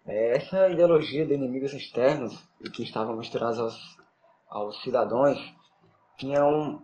[0.06, 4.00] É, essa ideologia de inimigos externos, que estavam misturados aos
[4.50, 5.38] aos cidadãos
[6.18, 6.82] tinham,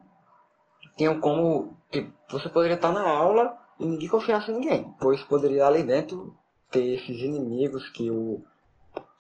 [0.96, 1.76] tinham como
[2.30, 6.38] você poderia estar na aula e ninguém confiasse em ninguém, pois poderia ali dentro
[6.70, 8.44] ter esses inimigos que o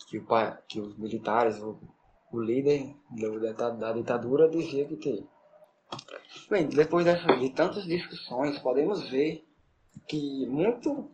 [0.09, 0.25] que, o,
[0.67, 1.79] que os militares, o,
[2.31, 2.95] o líder
[3.57, 5.27] da, da ditadura dizia que teria.
[6.49, 9.45] Bem, depois dessas, de tantas discussões, podemos ver
[10.07, 11.09] que muito,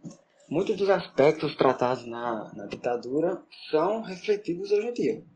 [0.50, 5.32] muitos dos aspectos tratados na, na ditadura são refletidos hoje em dia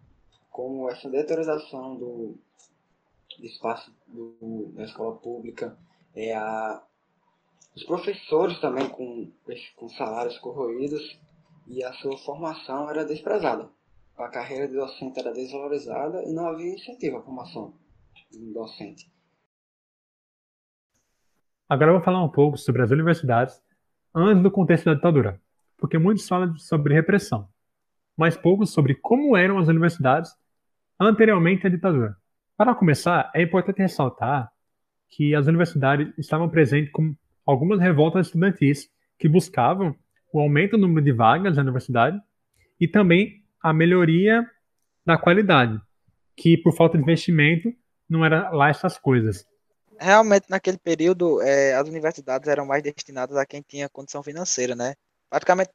[0.55, 2.37] como essa deterioração do,
[3.37, 5.77] do espaço do, da escola pública,
[6.15, 6.81] é a,
[7.75, 9.29] os professores também com,
[9.75, 11.19] com salários corroídos
[11.67, 13.69] e a sua formação era desprezada.
[14.17, 17.73] A carreira de docente era desvalorizada e não havia incentivo à formação
[18.31, 19.11] do docente.
[21.67, 23.61] Agora eu vou falar um pouco sobre as universidades
[24.13, 25.41] antes do contexto da ditadura,
[25.77, 27.49] porque muitos falam sobre repressão,
[28.15, 30.31] mas poucos sobre como eram as universidades
[30.99, 32.15] anteriormente à ditadura.
[32.55, 34.49] Para começar, é importante ressaltar
[35.09, 39.95] que as universidades estavam presentes com algumas revoltas estudantis que buscavam
[40.35, 42.19] o aumento do número de vagas na universidade
[42.77, 44.45] e também a melhoria
[45.05, 45.79] da qualidade,
[46.35, 47.73] que por falta de investimento
[48.09, 49.45] não era lá essas coisas.
[49.97, 54.95] Realmente, naquele período, é, as universidades eram mais destinadas a quem tinha condição financeira, né?
[55.29, 55.71] Praticamente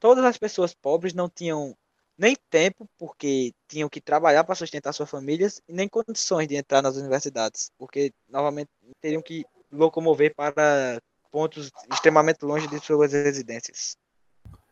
[0.00, 1.76] todas as pessoas pobres não tinham
[2.18, 6.82] nem tempo, porque tinham que trabalhar para sustentar suas famílias, e nem condições de entrar
[6.82, 8.70] nas universidades, porque novamente
[9.00, 13.96] teriam que locomover para pontos extremamente longe de suas residências.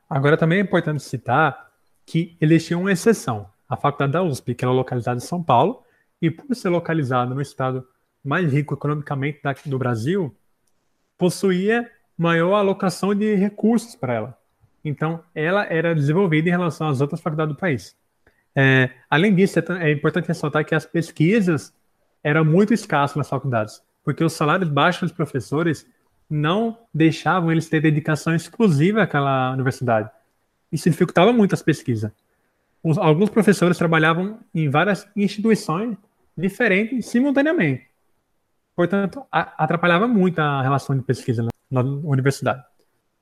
[0.08, 1.70] Agora também é importante citar
[2.06, 5.82] que existia uma exceção, a Faculdade da USP, que era localizada em São Paulo,
[6.20, 7.86] e por ser localizada no estado
[8.24, 10.34] mais rico economicamente do Brasil,
[11.16, 14.38] possuía maior alocação de recursos para ela.
[14.84, 17.96] Então, ela era desenvolvida em relação às outras faculdades do país.
[18.56, 21.72] É, além disso, é, é importante ressaltar que as pesquisas
[22.24, 25.86] eram muito escassas nas faculdades, porque os salários baixos dos professores
[26.28, 30.10] não deixavam eles ter dedicação exclusiva àquela universidade.
[30.70, 32.10] Isso dificultava muito as pesquisas.
[32.82, 35.96] Os, alguns professores trabalhavam em várias instituições
[36.36, 37.88] diferentes simultaneamente.
[38.76, 42.62] Portanto, a, atrapalhava muito a relação de pesquisa na, na universidade.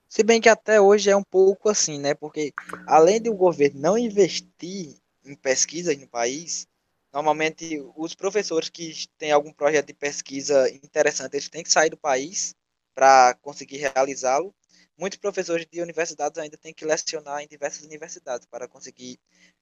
[0.07, 2.13] Se bem que até hoje é um pouco assim, né?
[2.13, 2.53] Porque
[2.85, 6.67] além de o governo não investir em pesquisa no país,
[7.11, 11.97] normalmente os professores que têm algum projeto de pesquisa interessante, eles têm que sair do
[11.97, 12.55] país
[12.97, 14.51] para conseguir realizá-lo.
[14.97, 19.19] Muitos professores de universidades ainda têm que lecionar em diversas universidades para conseguir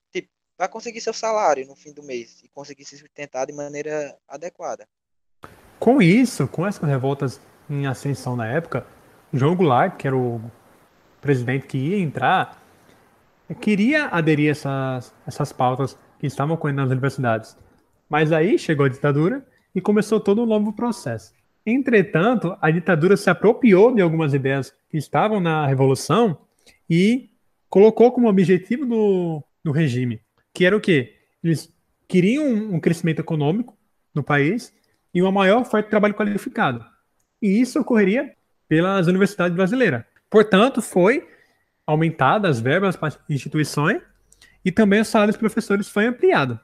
[0.10, 4.18] tipo, para conseguir seu salário no fim do mês e conseguir se sustentar de maneira
[4.26, 4.88] adequada.
[5.78, 8.88] Com isso, com essas revoltas em ascensão na época,
[9.34, 10.40] João Goulart, que era o
[11.20, 12.64] presidente que ia entrar,
[13.60, 17.58] queria aderir essas, essas pautas que estavam ocorrendo nas universidades.
[18.08, 21.34] Mas aí chegou a ditadura e começou todo um novo processo.
[21.66, 26.38] Entretanto, a ditadura se apropriou de algumas ideias que estavam na Revolução
[26.90, 27.32] e
[27.68, 30.22] colocou como objetivo do, do regime,
[30.54, 31.16] que era o quê?
[31.44, 31.74] Eles
[32.08, 33.76] queriam um crescimento econômico
[34.14, 34.74] no país
[35.14, 36.86] e uma maior oferta de trabalho qualificado.
[37.42, 38.36] E isso ocorreria
[38.68, 40.04] pelas universidades brasileiras.
[40.30, 41.28] Portanto, foi
[41.86, 44.02] aumentada as verbas para instituições
[44.64, 46.60] e também o salário dos professores foi ampliado.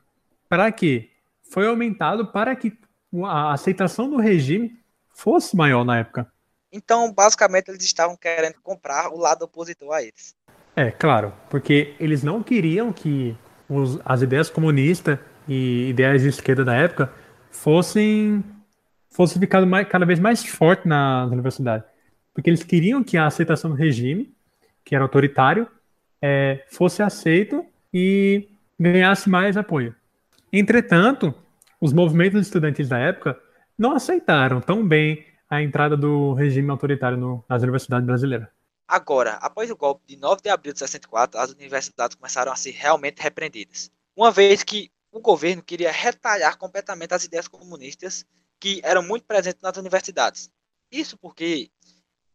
[0.49, 1.09] Para quê?
[1.43, 2.77] Foi aumentado para que
[3.25, 4.80] a aceitação do regime
[5.21, 6.27] fosse maior na época.
[6.71, 10.35] Então, basicamente, eles estavam querendo comprar o lado opositor a eles.
[10.75, 13.37] É, claro, porque eles não queriam que
[13.69, 17.13] os, as ideias comunistas e ideias de esquerda da época
[17.51, 18.43] fossem
[19.09, 21.85] fosse ficando mais, cada vez mais forte nas universidades.
[22.33, 24.33] Porque eles queriam que a aceitação do regime,
[24.85, 25.67] que era autoritário,
[26.21, 28.47] é, fosse aceito e
[28.79, 29.93] ganhasse mais apoio.
[30.51, 31.35] Entretanto,
[31.79, 33.37] os movimentos estudantis da época
[33.81, 38.47] não aceitaram tão bem a entrada do regime autoritário no, nas universidades brasileiras.
[38.87, 42.69] Agora, após o golpe de 9 de abril de 64, as universidades começaram a ser
[42.71, 43.89] realmente repreendidas.
[44.15, 48.23] Uma vez que o governo queria retalhar completamente as ideias comunistas
[48.59, 50.51] que eram muito presentes nas universidades.
[50.91, 51.71] Isso porque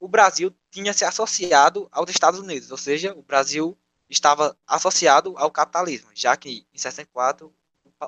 [0.01, 3.79] o Brasil tinha se associado aos Estados Unidos, ou seja, o Brasil
[4.11, 7.55] estava associado ao capitalismo, já que em 64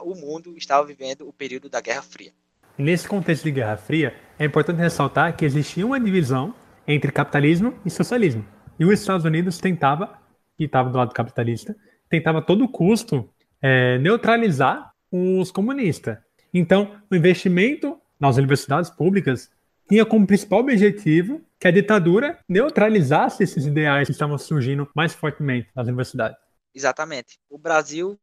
[0.03, 2.35] o mundo estava vivendo o período da Guerra Fria.
[2.78, 6.54] Nesse contexto de Guerra Fria, é importante ressaltar que existia uma divisão
[6.86, 8.46] entre capitalismo e socialismo.
[8.78, 10.16] E os Estados Unidos tentava,
[10.56, 11.74] e estava do lado capitalista,
[12.08, 13.28] tentava a todo custo
[13.60, 16.18] é, neutralizar os comunistas.
[16.54, 19.50] Então, o investimento nas universidades públicas
[19.88, 25.68] tinha como principal objetivo que a ditadura neutralizasse esses ideais que estavam surgindo mais fortemente
[25.74, 26.38] nas universidades.
[26.72, 27.40] Exatamente.
[27.50, 28.16] O Brasil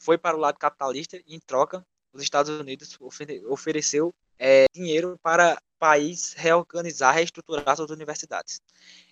[0.00, 2.98] foi para o lado capitalista e, em troca, os Estados Unidos
[3.48, 8.60] ofereceu é, dinheiro para o país reorganizar, reestruturar suas universidades.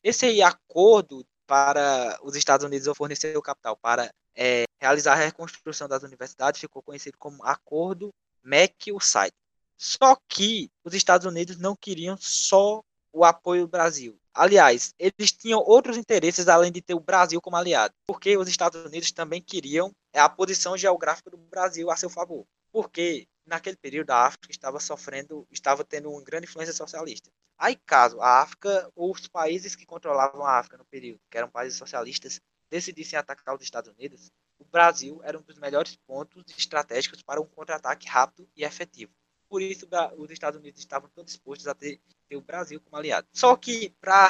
[0.03, 6.03] Esse acordo para os Estados Unidos fornecer o capital para é, realizar a reconstrução das
[6.03, 8.11] universidades ficou conhecido como Acordo
[8.45, 9.33] McIlside.
[9.77, 12.83] Só que os Estados Unidos não queriam só
[13.13, 14.19] o apoio do Brasil.
[14.33, 18.85] Aliás, eles tinham outros interesses além de ter o Brasil como aliado, porque os Estados
[18.85, 22.47] Unidos também queriam a posição geográfica do Brasil a seu favor.
[22.73, 27.31] Porque naquele período a África estava sofrendo, estava tendo uma grande influência socialista.
[27.59, 31.51] Aí, caso a África ou os países que controlavam a África no período, que eram
[31.51, 37.23] países socialistas, decidissem atacar os Estados Unidos, o Brasil era um dos melhores pontos estratégicos
[37.23, 39.13] para um contra-ataque rápido e efetivo.
[39.49, 43.27] Por isso, os Estados Unidos estavam tão dispostos a ter, ter o Brasil como aliado.
[43.33, 44.29] Só que, para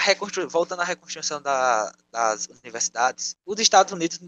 [0.48, 4.18] voltando à reconstrução da, das universidades, os Estados Unidos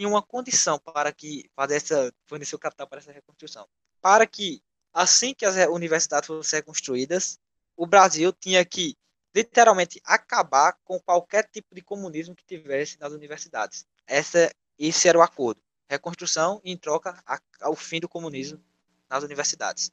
[0.00, 3.68] tinham uma condição para que fazer essa, fornecer o capital para essa reconstrução.
[4.00, 4.62] Para que,
[4.94, 7.38] assim que as universidades fossem reconstruídas,
[7.76, 8.96] o Brasil tinha que
[9.34, 13.86] literalmente acabar com qualquer tipo de comunismo que tivesse nas universidades.
[14.06, 15.60] Essa, esse era o acordo.
[15.86, 17.22] Reconstrução em troca
[17.60, 18.58] ao fim do comunismo
[19.06, 19.92] nas universidades.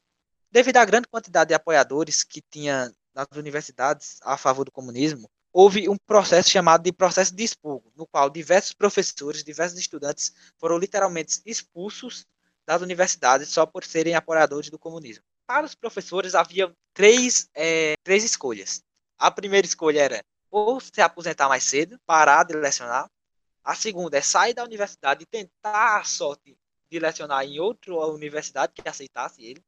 [0.50, 5.90] Devido à grande quantidade de apoiadores que tinha nas universidades a favor do comunismo, houve
[5.90, 11.42] um processo chamado de processo de expurgo, no qual diversos professores, diversos estudantes foram literalmente
[11.46, 12.26] expulsos
[12.66, 15.24] das universidades só por serem apoiadores do comunismo.
[15.46, 18.84] Para os professores havia três, é, três escolhas.
[19.18, 23.10] A primeira escolha era ou se aposentar mais cedo, parar de lecionar.
[23.64, 26.58] A segunda é sair da universidade e tentar a sorte
[26.90, 29.64] de lecionar em outra universidade que aceitasse ele.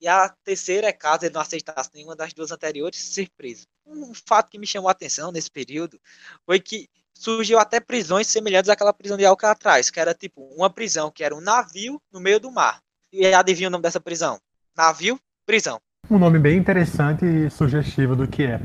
[0.00, 3.66] E a terceira é caso ele não aceitasse nenhuma das duas anteriores, ser preso.
[3.86, 6.00] Um fato que me chamou a atenção nesse período
[6.44, 11.10] foi que surgiu até prisões semelhantes àquela prisão de Alcatraz, que era tipo uma prisão
[11.10, 12.82] que era um navio no meio do mar.
[13.12, 14.40] E adivinha o nome dessa prisão?
[14.76, 15.80] Navio, prisão.
[16.10, 18.60] Um nome bem interessante e sugestivo do que é.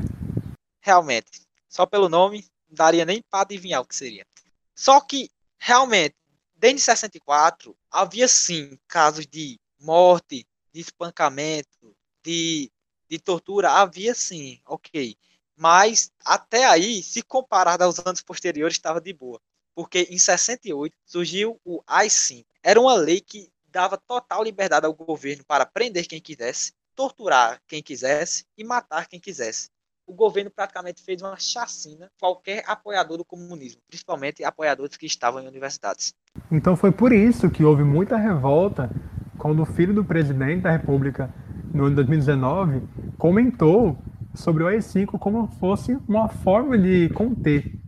[0.80, 1.42] Realmente.
[1.68, 4.26] Só pelo nome, não daria nem para adivinhar o que seria.
[4.74, 6.14] Só que, realmente,
[6.54, 12.70] desde 64, havia sim casos de morte, de espancamento, de,
[13.12, 15.14] de tortura, havia sim, ok.
[15.54, 19.38] Mas até aí, se comparado aos anos posteriores, estava de boa.
[19.74, 22.46] Porque em 68 surgiu o AI-5.
[22.62, 27.82] Era uma lei que dava total liberdade ao governo para prender quem quisesse, torturar quem
[27.82, 29.68] quisesse e matar quem quisesse.
[30.06, 35.46] O governo praticamente fez uma chacina qualquer apoiador do comunismo, principalmente apoiadores que estavam em
[35.46, 36.14] universidades.
[36.50, 38.90] Então foi por isso que houve muita revolta
[39.38, 41.32] quando o filho do presidente da República,
[41.72, 42.82] no ano 2019,
[43.18, 43.98] comentou
[44.34, 47.78] sobre o AI-5 como fosse uma forma de conter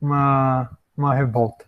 [0.00, 1.64] uma, uma revolta.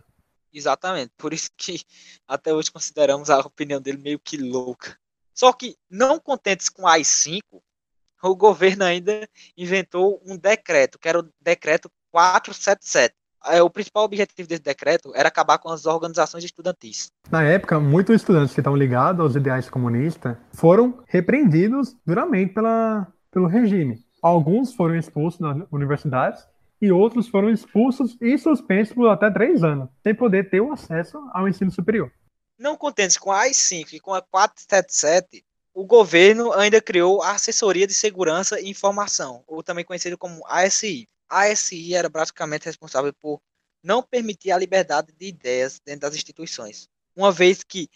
[0.53, 1.81] Exatamente, por isso que
[2.27, 4.97] até hoje consideramos a opinião dele meio que louca.
[5.33, 7.41] Só que, não contentes com o AI-5,
[8.23, 13.13] o governo ainda inventou um decreto, que era o decreto 477.
[13.49, 17.11] É, o principal objetivo desse decreto era acabar com as organizações estudantis.
[17.29, 23.47] Na época, muitos estudantes que estavam ligados aos ideais comunistas foram repreendidos duramente pela, pelo
[23.47, 24.03] regime.
[24.21, 26.45] Alguns foram expulsos das universidades
[26.81, 31.17] e outros foram expulsos e suspensos por até três anos, sem poder ter o acesso
[31.33, 32.11] ao ensino superior.
[32.57, 35.43] Não contentes com a AI-5 e com a 477,
[35.73, 41.07] o governo ainda criou a Assessoria de Segurança e Informação, ou também conhecido como ASI.
[41.29, 43.41] A ASI era basicamente responsável por
[43.83, 47.89] não permitir a liberdade de ideias dentro das instituições, uma vez que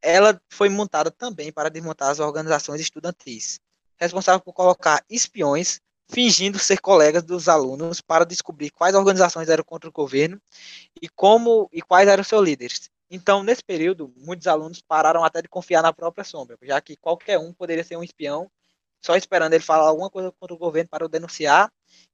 [0.00, 3.58] ela foi montada também para desmontar as organizações estudantis,
[3.96, 9.88] responsável por colocar espiões fingindo ser colegas dos alunos para descobrir quais organizações eram contra
[9.88, 10.40] o governo
[11.00, 12.90] e como e quais eram seus líderes.
[13.10, 17.38] Então, nesse período, muitos alunos pararam até de confiar na própria sombra, já que qualquer
[17.38, 18.50] um poderia ser um espião,
[19.00, 21.70] só esperando ele falar alguma coisa contra o governo para o denunciar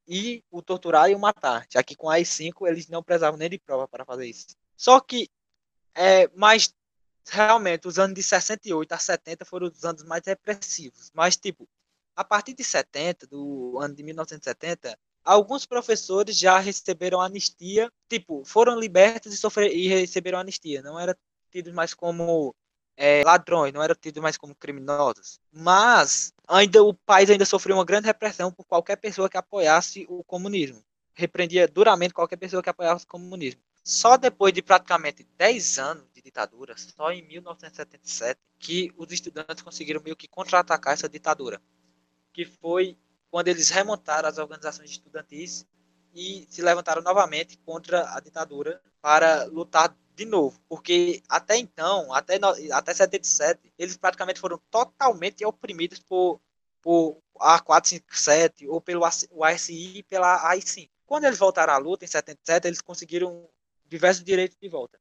[0.06, 3.48] e o torturar e o matar, já que com a AI-5 eles não precisavam nem
[3.48, 4.48] de prova para fazer isso.
[4.76, 5.28] Só que,
[5.94, 6.74] é, mas
[7.28, 11.10] realmente, os anos de 68 a 70 foram os anos mais repressivos.
[11.14, 11.68] Mas, tipo,
[12.16, 18.78] a partir de 70, do ano de 1970, alguns professores já receberam anistia, tipo, foram
[18.78, 20.82] libertos e, sofrer, e receberam anistia.
[20.82, 21.16] Não era
[21.50, 22.54] tidos mais como
[22.96, 25.40] é, ladrões, não eram tidos mais como criminosos.
[25.52, 30.24] Mas ainda o país ainda sofreu uma grande repressão por qualquer pessoa que apoiasse o
[30.24, 30.82] comunismo.
[31.14, 33.62] Repreendia duramente qualquer pessoa que apoiasse o comunismo.
[33.84, 40.02] Só depois de praticamente 10 anos de ditadura, só em 1977, que os estudantes conseguiram
[40.02, 41.62] meio que contra-atacar essa ditadura.
[42.32, 42.98] Que foi
[43.30, 45.64] quando eles remontaram as organizações estudantis
[46.14, 52.38] e se levantaram novamente contra a ditadura para lutar de novo, porque até então, até,
[52.72, 56.38] até 77, eles praticamente foram totalmente oprimidos por,
[56.82, 60.90] por a 457 ou pelo ASI e pela AI-5.
[61.06, 63.48] Quando eles voltaram à luta, em 77, eles conseguiram
[63.86, 64.98] diversos direitos de volta.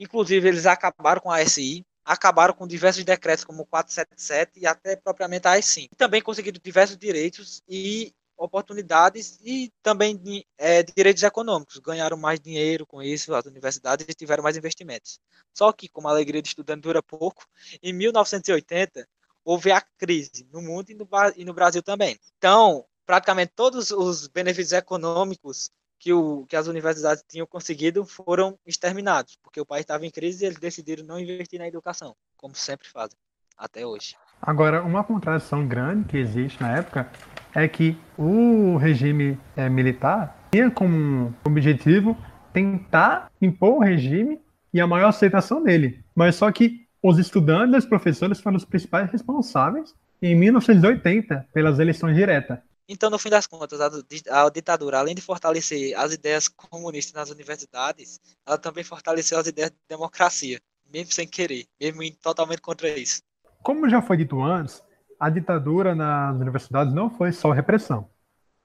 [0.00, 4.96] Inclusive, eles acabaram com a ASI, acabaram com diversos decretos, como o 477 e até
[4.96, 5.90] propriamente a AI-5.
[5.94, 11.78] Também conseguiram diversos direitos e oportunidades e também é, direitos econômicos.
[11.78, 15.20] Ganharam mais dinheiro com isso, as universidades tiveram mais investimentos.
[15.52, 17.46] Só que, como a alegria de estudante dura pouco,
[17.82, 19.06] em 1980
[19.44, 21.06] houve a crise no mundo e no,
[21.36, 22.18] e no Brasil também.
[22.38, 29.36] Então, praticamente todos os benefícios econômicos que, o, que as universidades tinham conseguido foram exterminados,
[29.42, 32.88] porque o país estava em crise e eles decidiram não investir na educação, como sempre
[32.88, 33.18] fazem,
[33.56, 34.16] até hoje.
[34.46, 37.10] Agora, uma contradição grande que existe na época
[37.54, 42.14] é que o regime é, militar tinha como objetivo
[42.52, 44.38] tentar impor o regime
[44.72, 46.04] e a maior aceitação dele.
[46.14, 51.78] Mas só que os estudantes e os professores foram os principais responsáveis em 1980 pelas
[51.78, 52.58] eleições diretas.
[52.86, 58.20] Então, no fim das contas, a, ditadura, além de fortalecer as ideias comunistas nas universidades,
[58.46, 60.60] ela também fortaleceu as ideias de democracia,
[60.92, 63.22] mesmo sem querer, mesmo totalmente contra isso.
[63.64, 64.82] Como já foi dito antes,
[65.18, 68.06] a ditadura nas universidades não foi só repressão.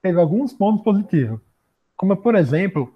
[0.02, 1.39] Teve alguns pontos positivos,
[1.95, 2.93] como, por exemplo,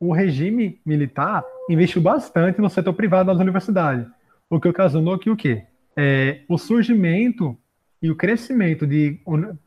[0.00, 4.06] o regime militar investiu bastante no setor privado das universidades,
[4.48, 5.64] o que ocasionou que o quê?
[5.94, 7.54] É, o surgimento
[8.00, 9.20] e o crescimento de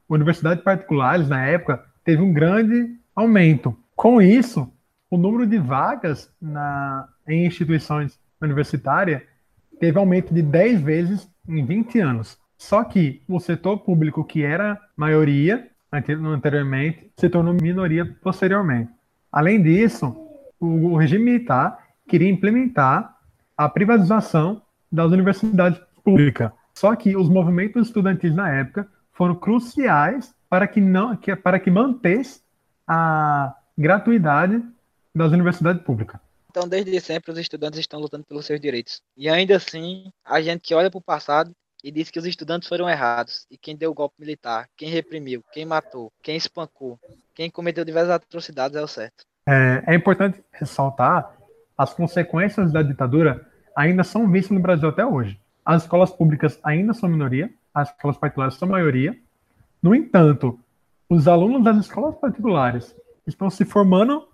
[0.09, 3.77] universidades particulares na época teve um grande aumento.
[3.95, 4.71] Com isso,
[5.11, 9.21] o número de vagas na, em instituições universitárias
[9.79, 12.37] teve aumento de 10 vezes em 20 anos.
[12.57, 18.91] Só que o setor público, que era maioria anteriormente, se tornou minoria posteriormente.
[19.31, 20.15] Além disso,
[20.59, 23.15] o regime militar queria implementar
[23.55, 24.61] a privatização
[24.91, 31.17] das universidades públicas, só que os movimentos estudantis na época foram cruciais para que não
[31.43, 32.41] para que mantesse
[32.87, 34.63] a gratuidade
[35.13, 36.19] das universidades públicas.
[36.57, 38.99] Então, desde sempre, os estudantes estão lutando pelos seus direitos.
[39.15, 41.51] E ainda assim, a gente que olha para o passado
[41.83, 43.45] e diz que os estudantes foram errados.
[43.51, 46.99] E quem deu o golpe militar, quem reprimiu, quem matou, quem espancou,
[47.35, 49.23] quem cometeu diversas atrocidades é o certo.
[49.47, 51.31] É, é importante ressaltar
[51.77, 53.45] as consequências da ditadura
[53.75, 55.39] ainda são vistas no Brasil até hoje.
[55.63, 59.15] As escolas públicas ainda são minoria, as escolas particulares são maioria.
[59.79, 60.59] No entanto,
[61.07, 62.95] os alunos das escolas particulares
[63.27, 64.27] estão se formando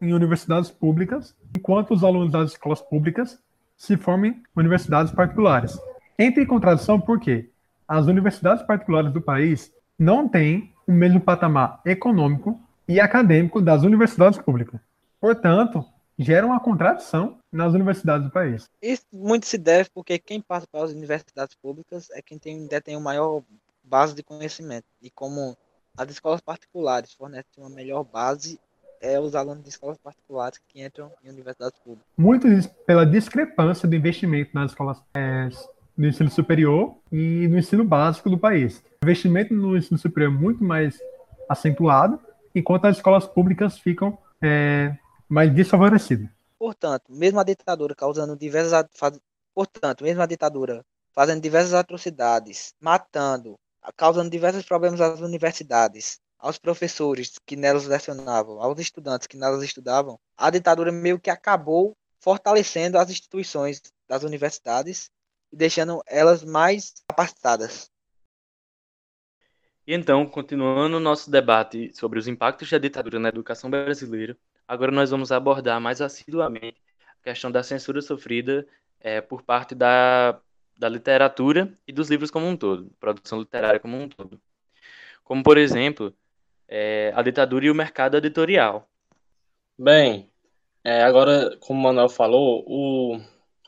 [0.00, 3.38] em universidades públicas, enquanto os alunos das escolas públicas
[3.76, 5.78] se formam em universidades particulares.
[6.18, 7.50] Entra em contradição porque
[7.88, 14.38] as universidades particulares do país não têm o mesmo patamar econômico e acadêmico das universidades
[14.38, 14.80] públicas.
[15.20, 15.84] Portanto,
[16.18, 18.68] gera uma contradição nas universidades do país.
[18.82, 22.96] Isso muito se deve porque quem passa para as universidades públicas é quem tem, detém
[22.96, 23.42] o maior
[23.82, 24.86] base de conhecimento.
[25.00, 25.56] E como
[25.96, 28.60] as escolas particulares fornecem uma melhor base,
[29.00, 32.06] é os alunos de escolas particulares que entram em universidades públicas.
[32.16, 32.46] Muito
[32.86, 35.48] pela discrepância do investimento nas escolas é,
[35.96, 38.82] no ensino superior e no ensino básico do país.
[39.02, 40.98] O investimento no ensino superior é muito mais
[41.48, 42.20] acentuado,
[42.54, 44.94] enquanto as escolas públicas ficam é,
[45.28, 46.28] mais desfavorecidas.
[46.58, 48.84] Portanto, mesmo a ditadura causando diversas
[49.54, 53.58] portanto, mesmo a ditadura fazendo diversas atrocidades, matando,
[53.96, 60.18] causando diversos problemas às universidades, aos professores que nelas lecionavam, aos estudantes que nelas estudavam,
[60.36, 65.10] a ditadura meio que acabou fortalecendo as instituições das universidades
[65.52, 67.90] e deixando elas mais capacitadas.
[69.86, 74.36] E então, continuando o nosso debate sobre os impactos da ditadura na educação brasileira,
[74.66, 76.80] agora nós vamos abordar mais assiduamente
[77.20, 78.66] a questão da censura sofrida
[79.00, 80.40] é, por parte da,
[80.76, 84.40] da literatura e dos livros como um todo, produção literária como um todo.
[85.24, 86.14] Como, por exemplo,
[86.70, 88.88] é, a ditadura e o mercado editorial.
[89.76, 90.30] Bem,
[90.84, 93.18] é, agora, como o Manuel falou, o,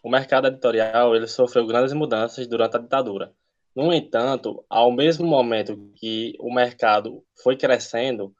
[0.04, 3.34] o mercado editorial ele sofreu grandes mudanças durante a ditadura.
[3.74, 8.34] No entanto, ao mesmo momento que o mercado foi crescendo,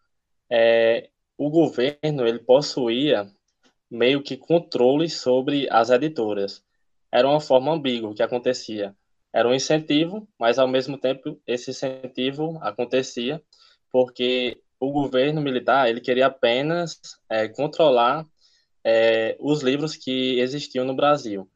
[0.49, 3.27] é, o governo ele possuía
[3.91, 6.63] meio que controle sobre as editoras.
[7.11, 8.95] Era uma forma ambígua que acontecia.
[9.33, 13.43] Era um incentivo, mas ao mesmo tempo esse incentivo acontecia
[13.93, 18.27] porque o governo militar ele queria apenas é, controlar
[18.83, 21.49] é, os livros que existiam no Brasil.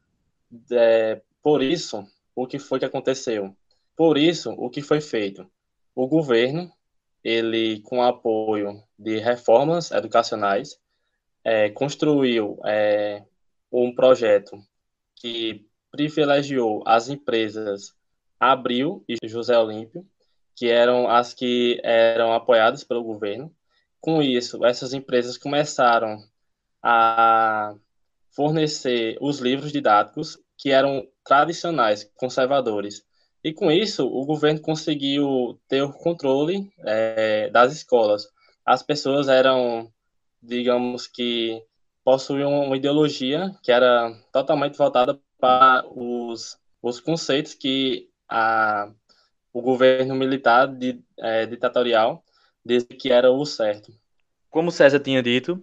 [0.71, 3.53] É, por isso, o que foi que aconteceu?
[3.95, 5.49] Por isso, o que foi feito?
[5.95, 6.71] O governo,
[7.23, 10.79] ele com apoio de reformas educacionais,
[11.43, 13.23] é, construiu é,
[13.71, 14.57] um projeto
[15.15, 17.95] que privilegiou as empresas
[18.39, 20.05] Abril e José Olímpio,
[20.57, 23.53] que eram as que eram apoiadas pelo governo.
[24.01, 26.17] Com isso, essas empresas começaram
[26.81, 27.75] a
[28.35, 33.05] fornecer os livros didáticos que eram tradicionais, conservadores.
[33.43, 38.27] E com isso, o governo conseguiu ter o controle é, das escolas.
[38.65, 39.91] As pessoas eram,
[40.41, 41.63] digamos que,
[42.03, 48.91] possuíam uma ideologia que era totalmente voltada para os, os conceitos que a
[49.57, 52.23] o governo militar de, é, ditatorial
[52.63, 53.91] disse que era o certo.
[54.51, 55.61] Como César tinha dito,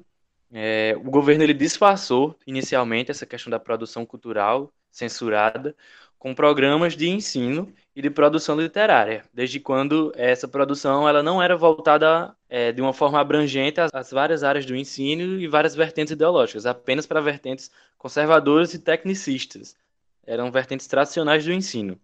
[0.52, 5.76] é, o governo ele disfarçou inicialmente essa questão da produção cultural censurada
[6.18, 11.56] com programas de ensino e de produção literária, desde quando essa produção ela não era
[11.56, 16.10] voltada é, de uma forma abrangente às, às, várias áreas do ensino e várias vertentes
[16.10, 19.76] ideológicas, apenas para vertentes conservadoras e tecnicistas.
[20.26, 22.00] Eram vertentes tradicionais do ensino.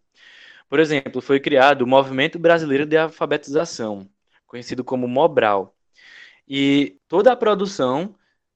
[0.70, 4.08] Por exemplo, foi criado o Movimento Brasileiro de Alfabetização,
[4.46, 5.74] conhecido como Mobral.
[6.48, 8.14] E toda a produção,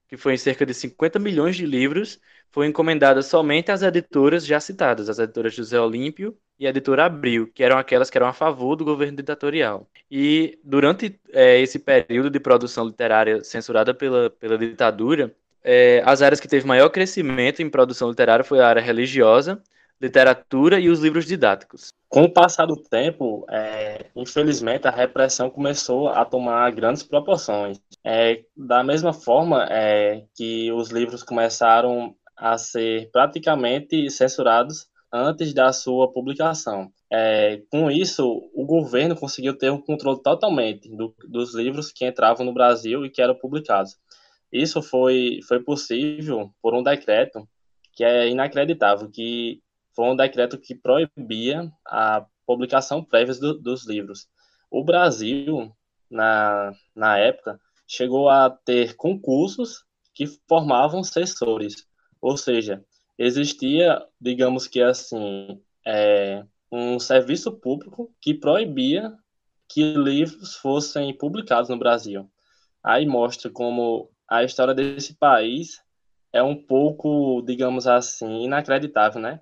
[0.08, 2.20] que foi em cerca de 50 milhões de livros,
[2.52, 7.50] foi encomendada somente às editoras já citadas, as editoras José Olímpio e a editora Abril,
[7.52, 9.90] que eram aquelas que eram a favor do governo ditatorial.
[10.08, 15.34] E durante é, esse período de produção literária censurada pela, pela ditadura,
[15.64, 19.60] é, as áreas que teve maior crescimento em produção literária foi a área religiosa,
[20.04, 21.88] literatura e os livros didáticos.
[22.08, 27.80] Com o passar do tempo, é, infelizmente, a repressão começou a tomar grandes proporções.
[28.04, 35.72] É, da mesma forma é, que os livros começaram a ser praticamente censurados antes da
[35.72, 36.90] sua publicação.
[37.10, 42.44] É, com isso, o governo conseguiu ter um controle totalmente do, dos livros que entravam
[42.44, 43.96] no Brasil e que eram publicados.
[44.52, 47.48] Isso foi, foi possível por um decreto
[47.92, 49.60] que é inacreditável, que
[49.94, 54.28] foi um decreto que proibia a publicação prévia do, dos livros.
[54.70, 55.74] O Brasil,
[56.10, 61.86] na, na época, chegou a ter concursos que formavam censores,
[62.20, 62.84] ou seja,
[63.18, 69.12] existia, digamos que assim, é, um serviço público que proibia
[69.68, 72.30] que livros fossem publicados no Brasil.
[72.82, 75.82] Aí mostra como a história desse país
[76.32, 79.40] é um pouco, digamos assim, inacreditável, né?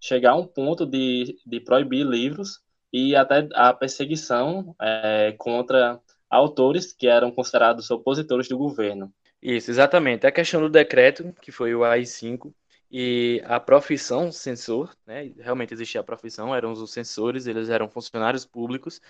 [0.00, 2.60] Chegar a um ponto de, de proibir livros
[2.92, 9.12] e até a perseguição é, contra autores que eram considerados opositores do governo.
[9.42, 10.26] Isso, exatamente.
[10.26, 12.52] A questão do decreto, que foi o AI-5,
[12.90, 18.44] e a profissão censor, né, realmente existia a profissão, eram os censores, eles eram funcionários
[18.44, 19.00] públicos,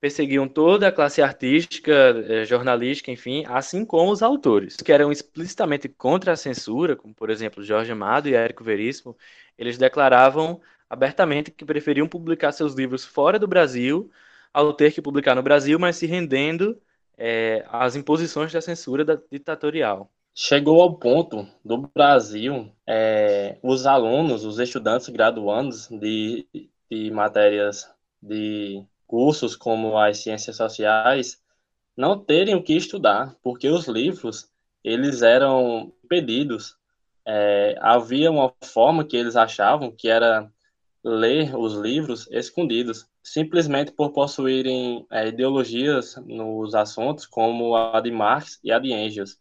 [0.00, 5.88] perseguiam toda a classe artística, eh, jornalística, enfim, assim como os autores, que eram explicitamente
[5.88, 9.16] contra a censura, como por exemplo Jorge Amado e Érico Veríssimo,
[9.56, 14.10] eles declaravam abertamente que preferiam publicar seus livros fora do Brasil
[14.52, 16.80] ao ter que publicar no Brasil, mas se rendendo
[17.16, 20.10] é, às imposições da censura ditatorial.
[20.34, 26.46] Chegou ao ponto do Brasil, é, os alunos, os estudantes graduandos de,
[26.90, 27.88] de matérias
[28.20, 31.40] de cursos como as ciências sociais,
[31.96, 34.48] não terem o que estudar, porque os livros
[34.82, 36.76] eles eram pedidos.
[37.26, 40.50] É, havia uma forma que eles achavam que era
[41.02, 48.58] ler os livros escondidos, simplesmente por possuírem é, ideologias nos assuntos como a de Marx
[48.62, 49.38] e a de Engels.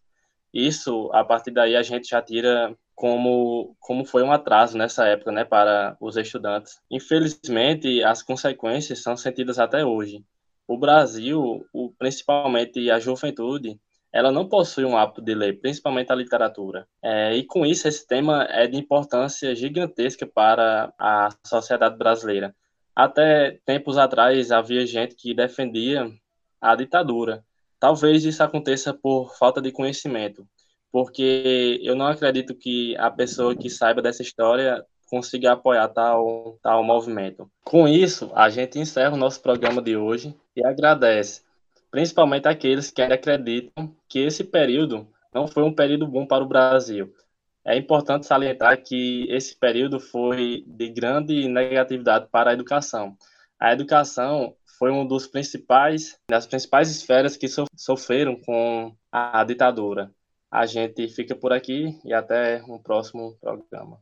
[0.54, 5.32] Isso, a partir daí, a gente já tira como, como foi um atraso nessa época
[5.32, 6.80] né, para os estudantes.
[6.90, 10.24] Infelizmente, as consequências são sentidas até hoje.
[10.68, 13.80] O Brasil, o, principalmente a juventude,
[14.12, 16.88] ela não possui um hábito de ler, principalmente a literatura.
[17.02, 22.56] É, e com isso, esse tema é de importância gigantesca para a sociedade brasileira.
[22.96, 26.08] Até tempos atrás, havia gente que defendia
[26.62, 27.44] a ditadura.
[27.80, 30.48] Talvez isso aconteça por falta de conhecimento,
[30.94, 36.84] porque eu não acredito que a pessoa que saiba dessa história consiga apoiar tal, tal
[36.84, 37.50] movimento.
[37.64, 41.42] Com isso, a gente encerra o nosso programa de hoje e agradece
[41.94, 47.14] principalmente aqueles que acreditam que esse período não foi um período bom para o Brasil.
[47.66, 53.16] É importante salientar que esse período foi de grande negatividade para a educação.
[53.60, 60.12] A educação foi um dos principais das principais esferas que sofreram com a ditadura.
[60.54, 64.00] A gente fica por aqui e até um próximo programa.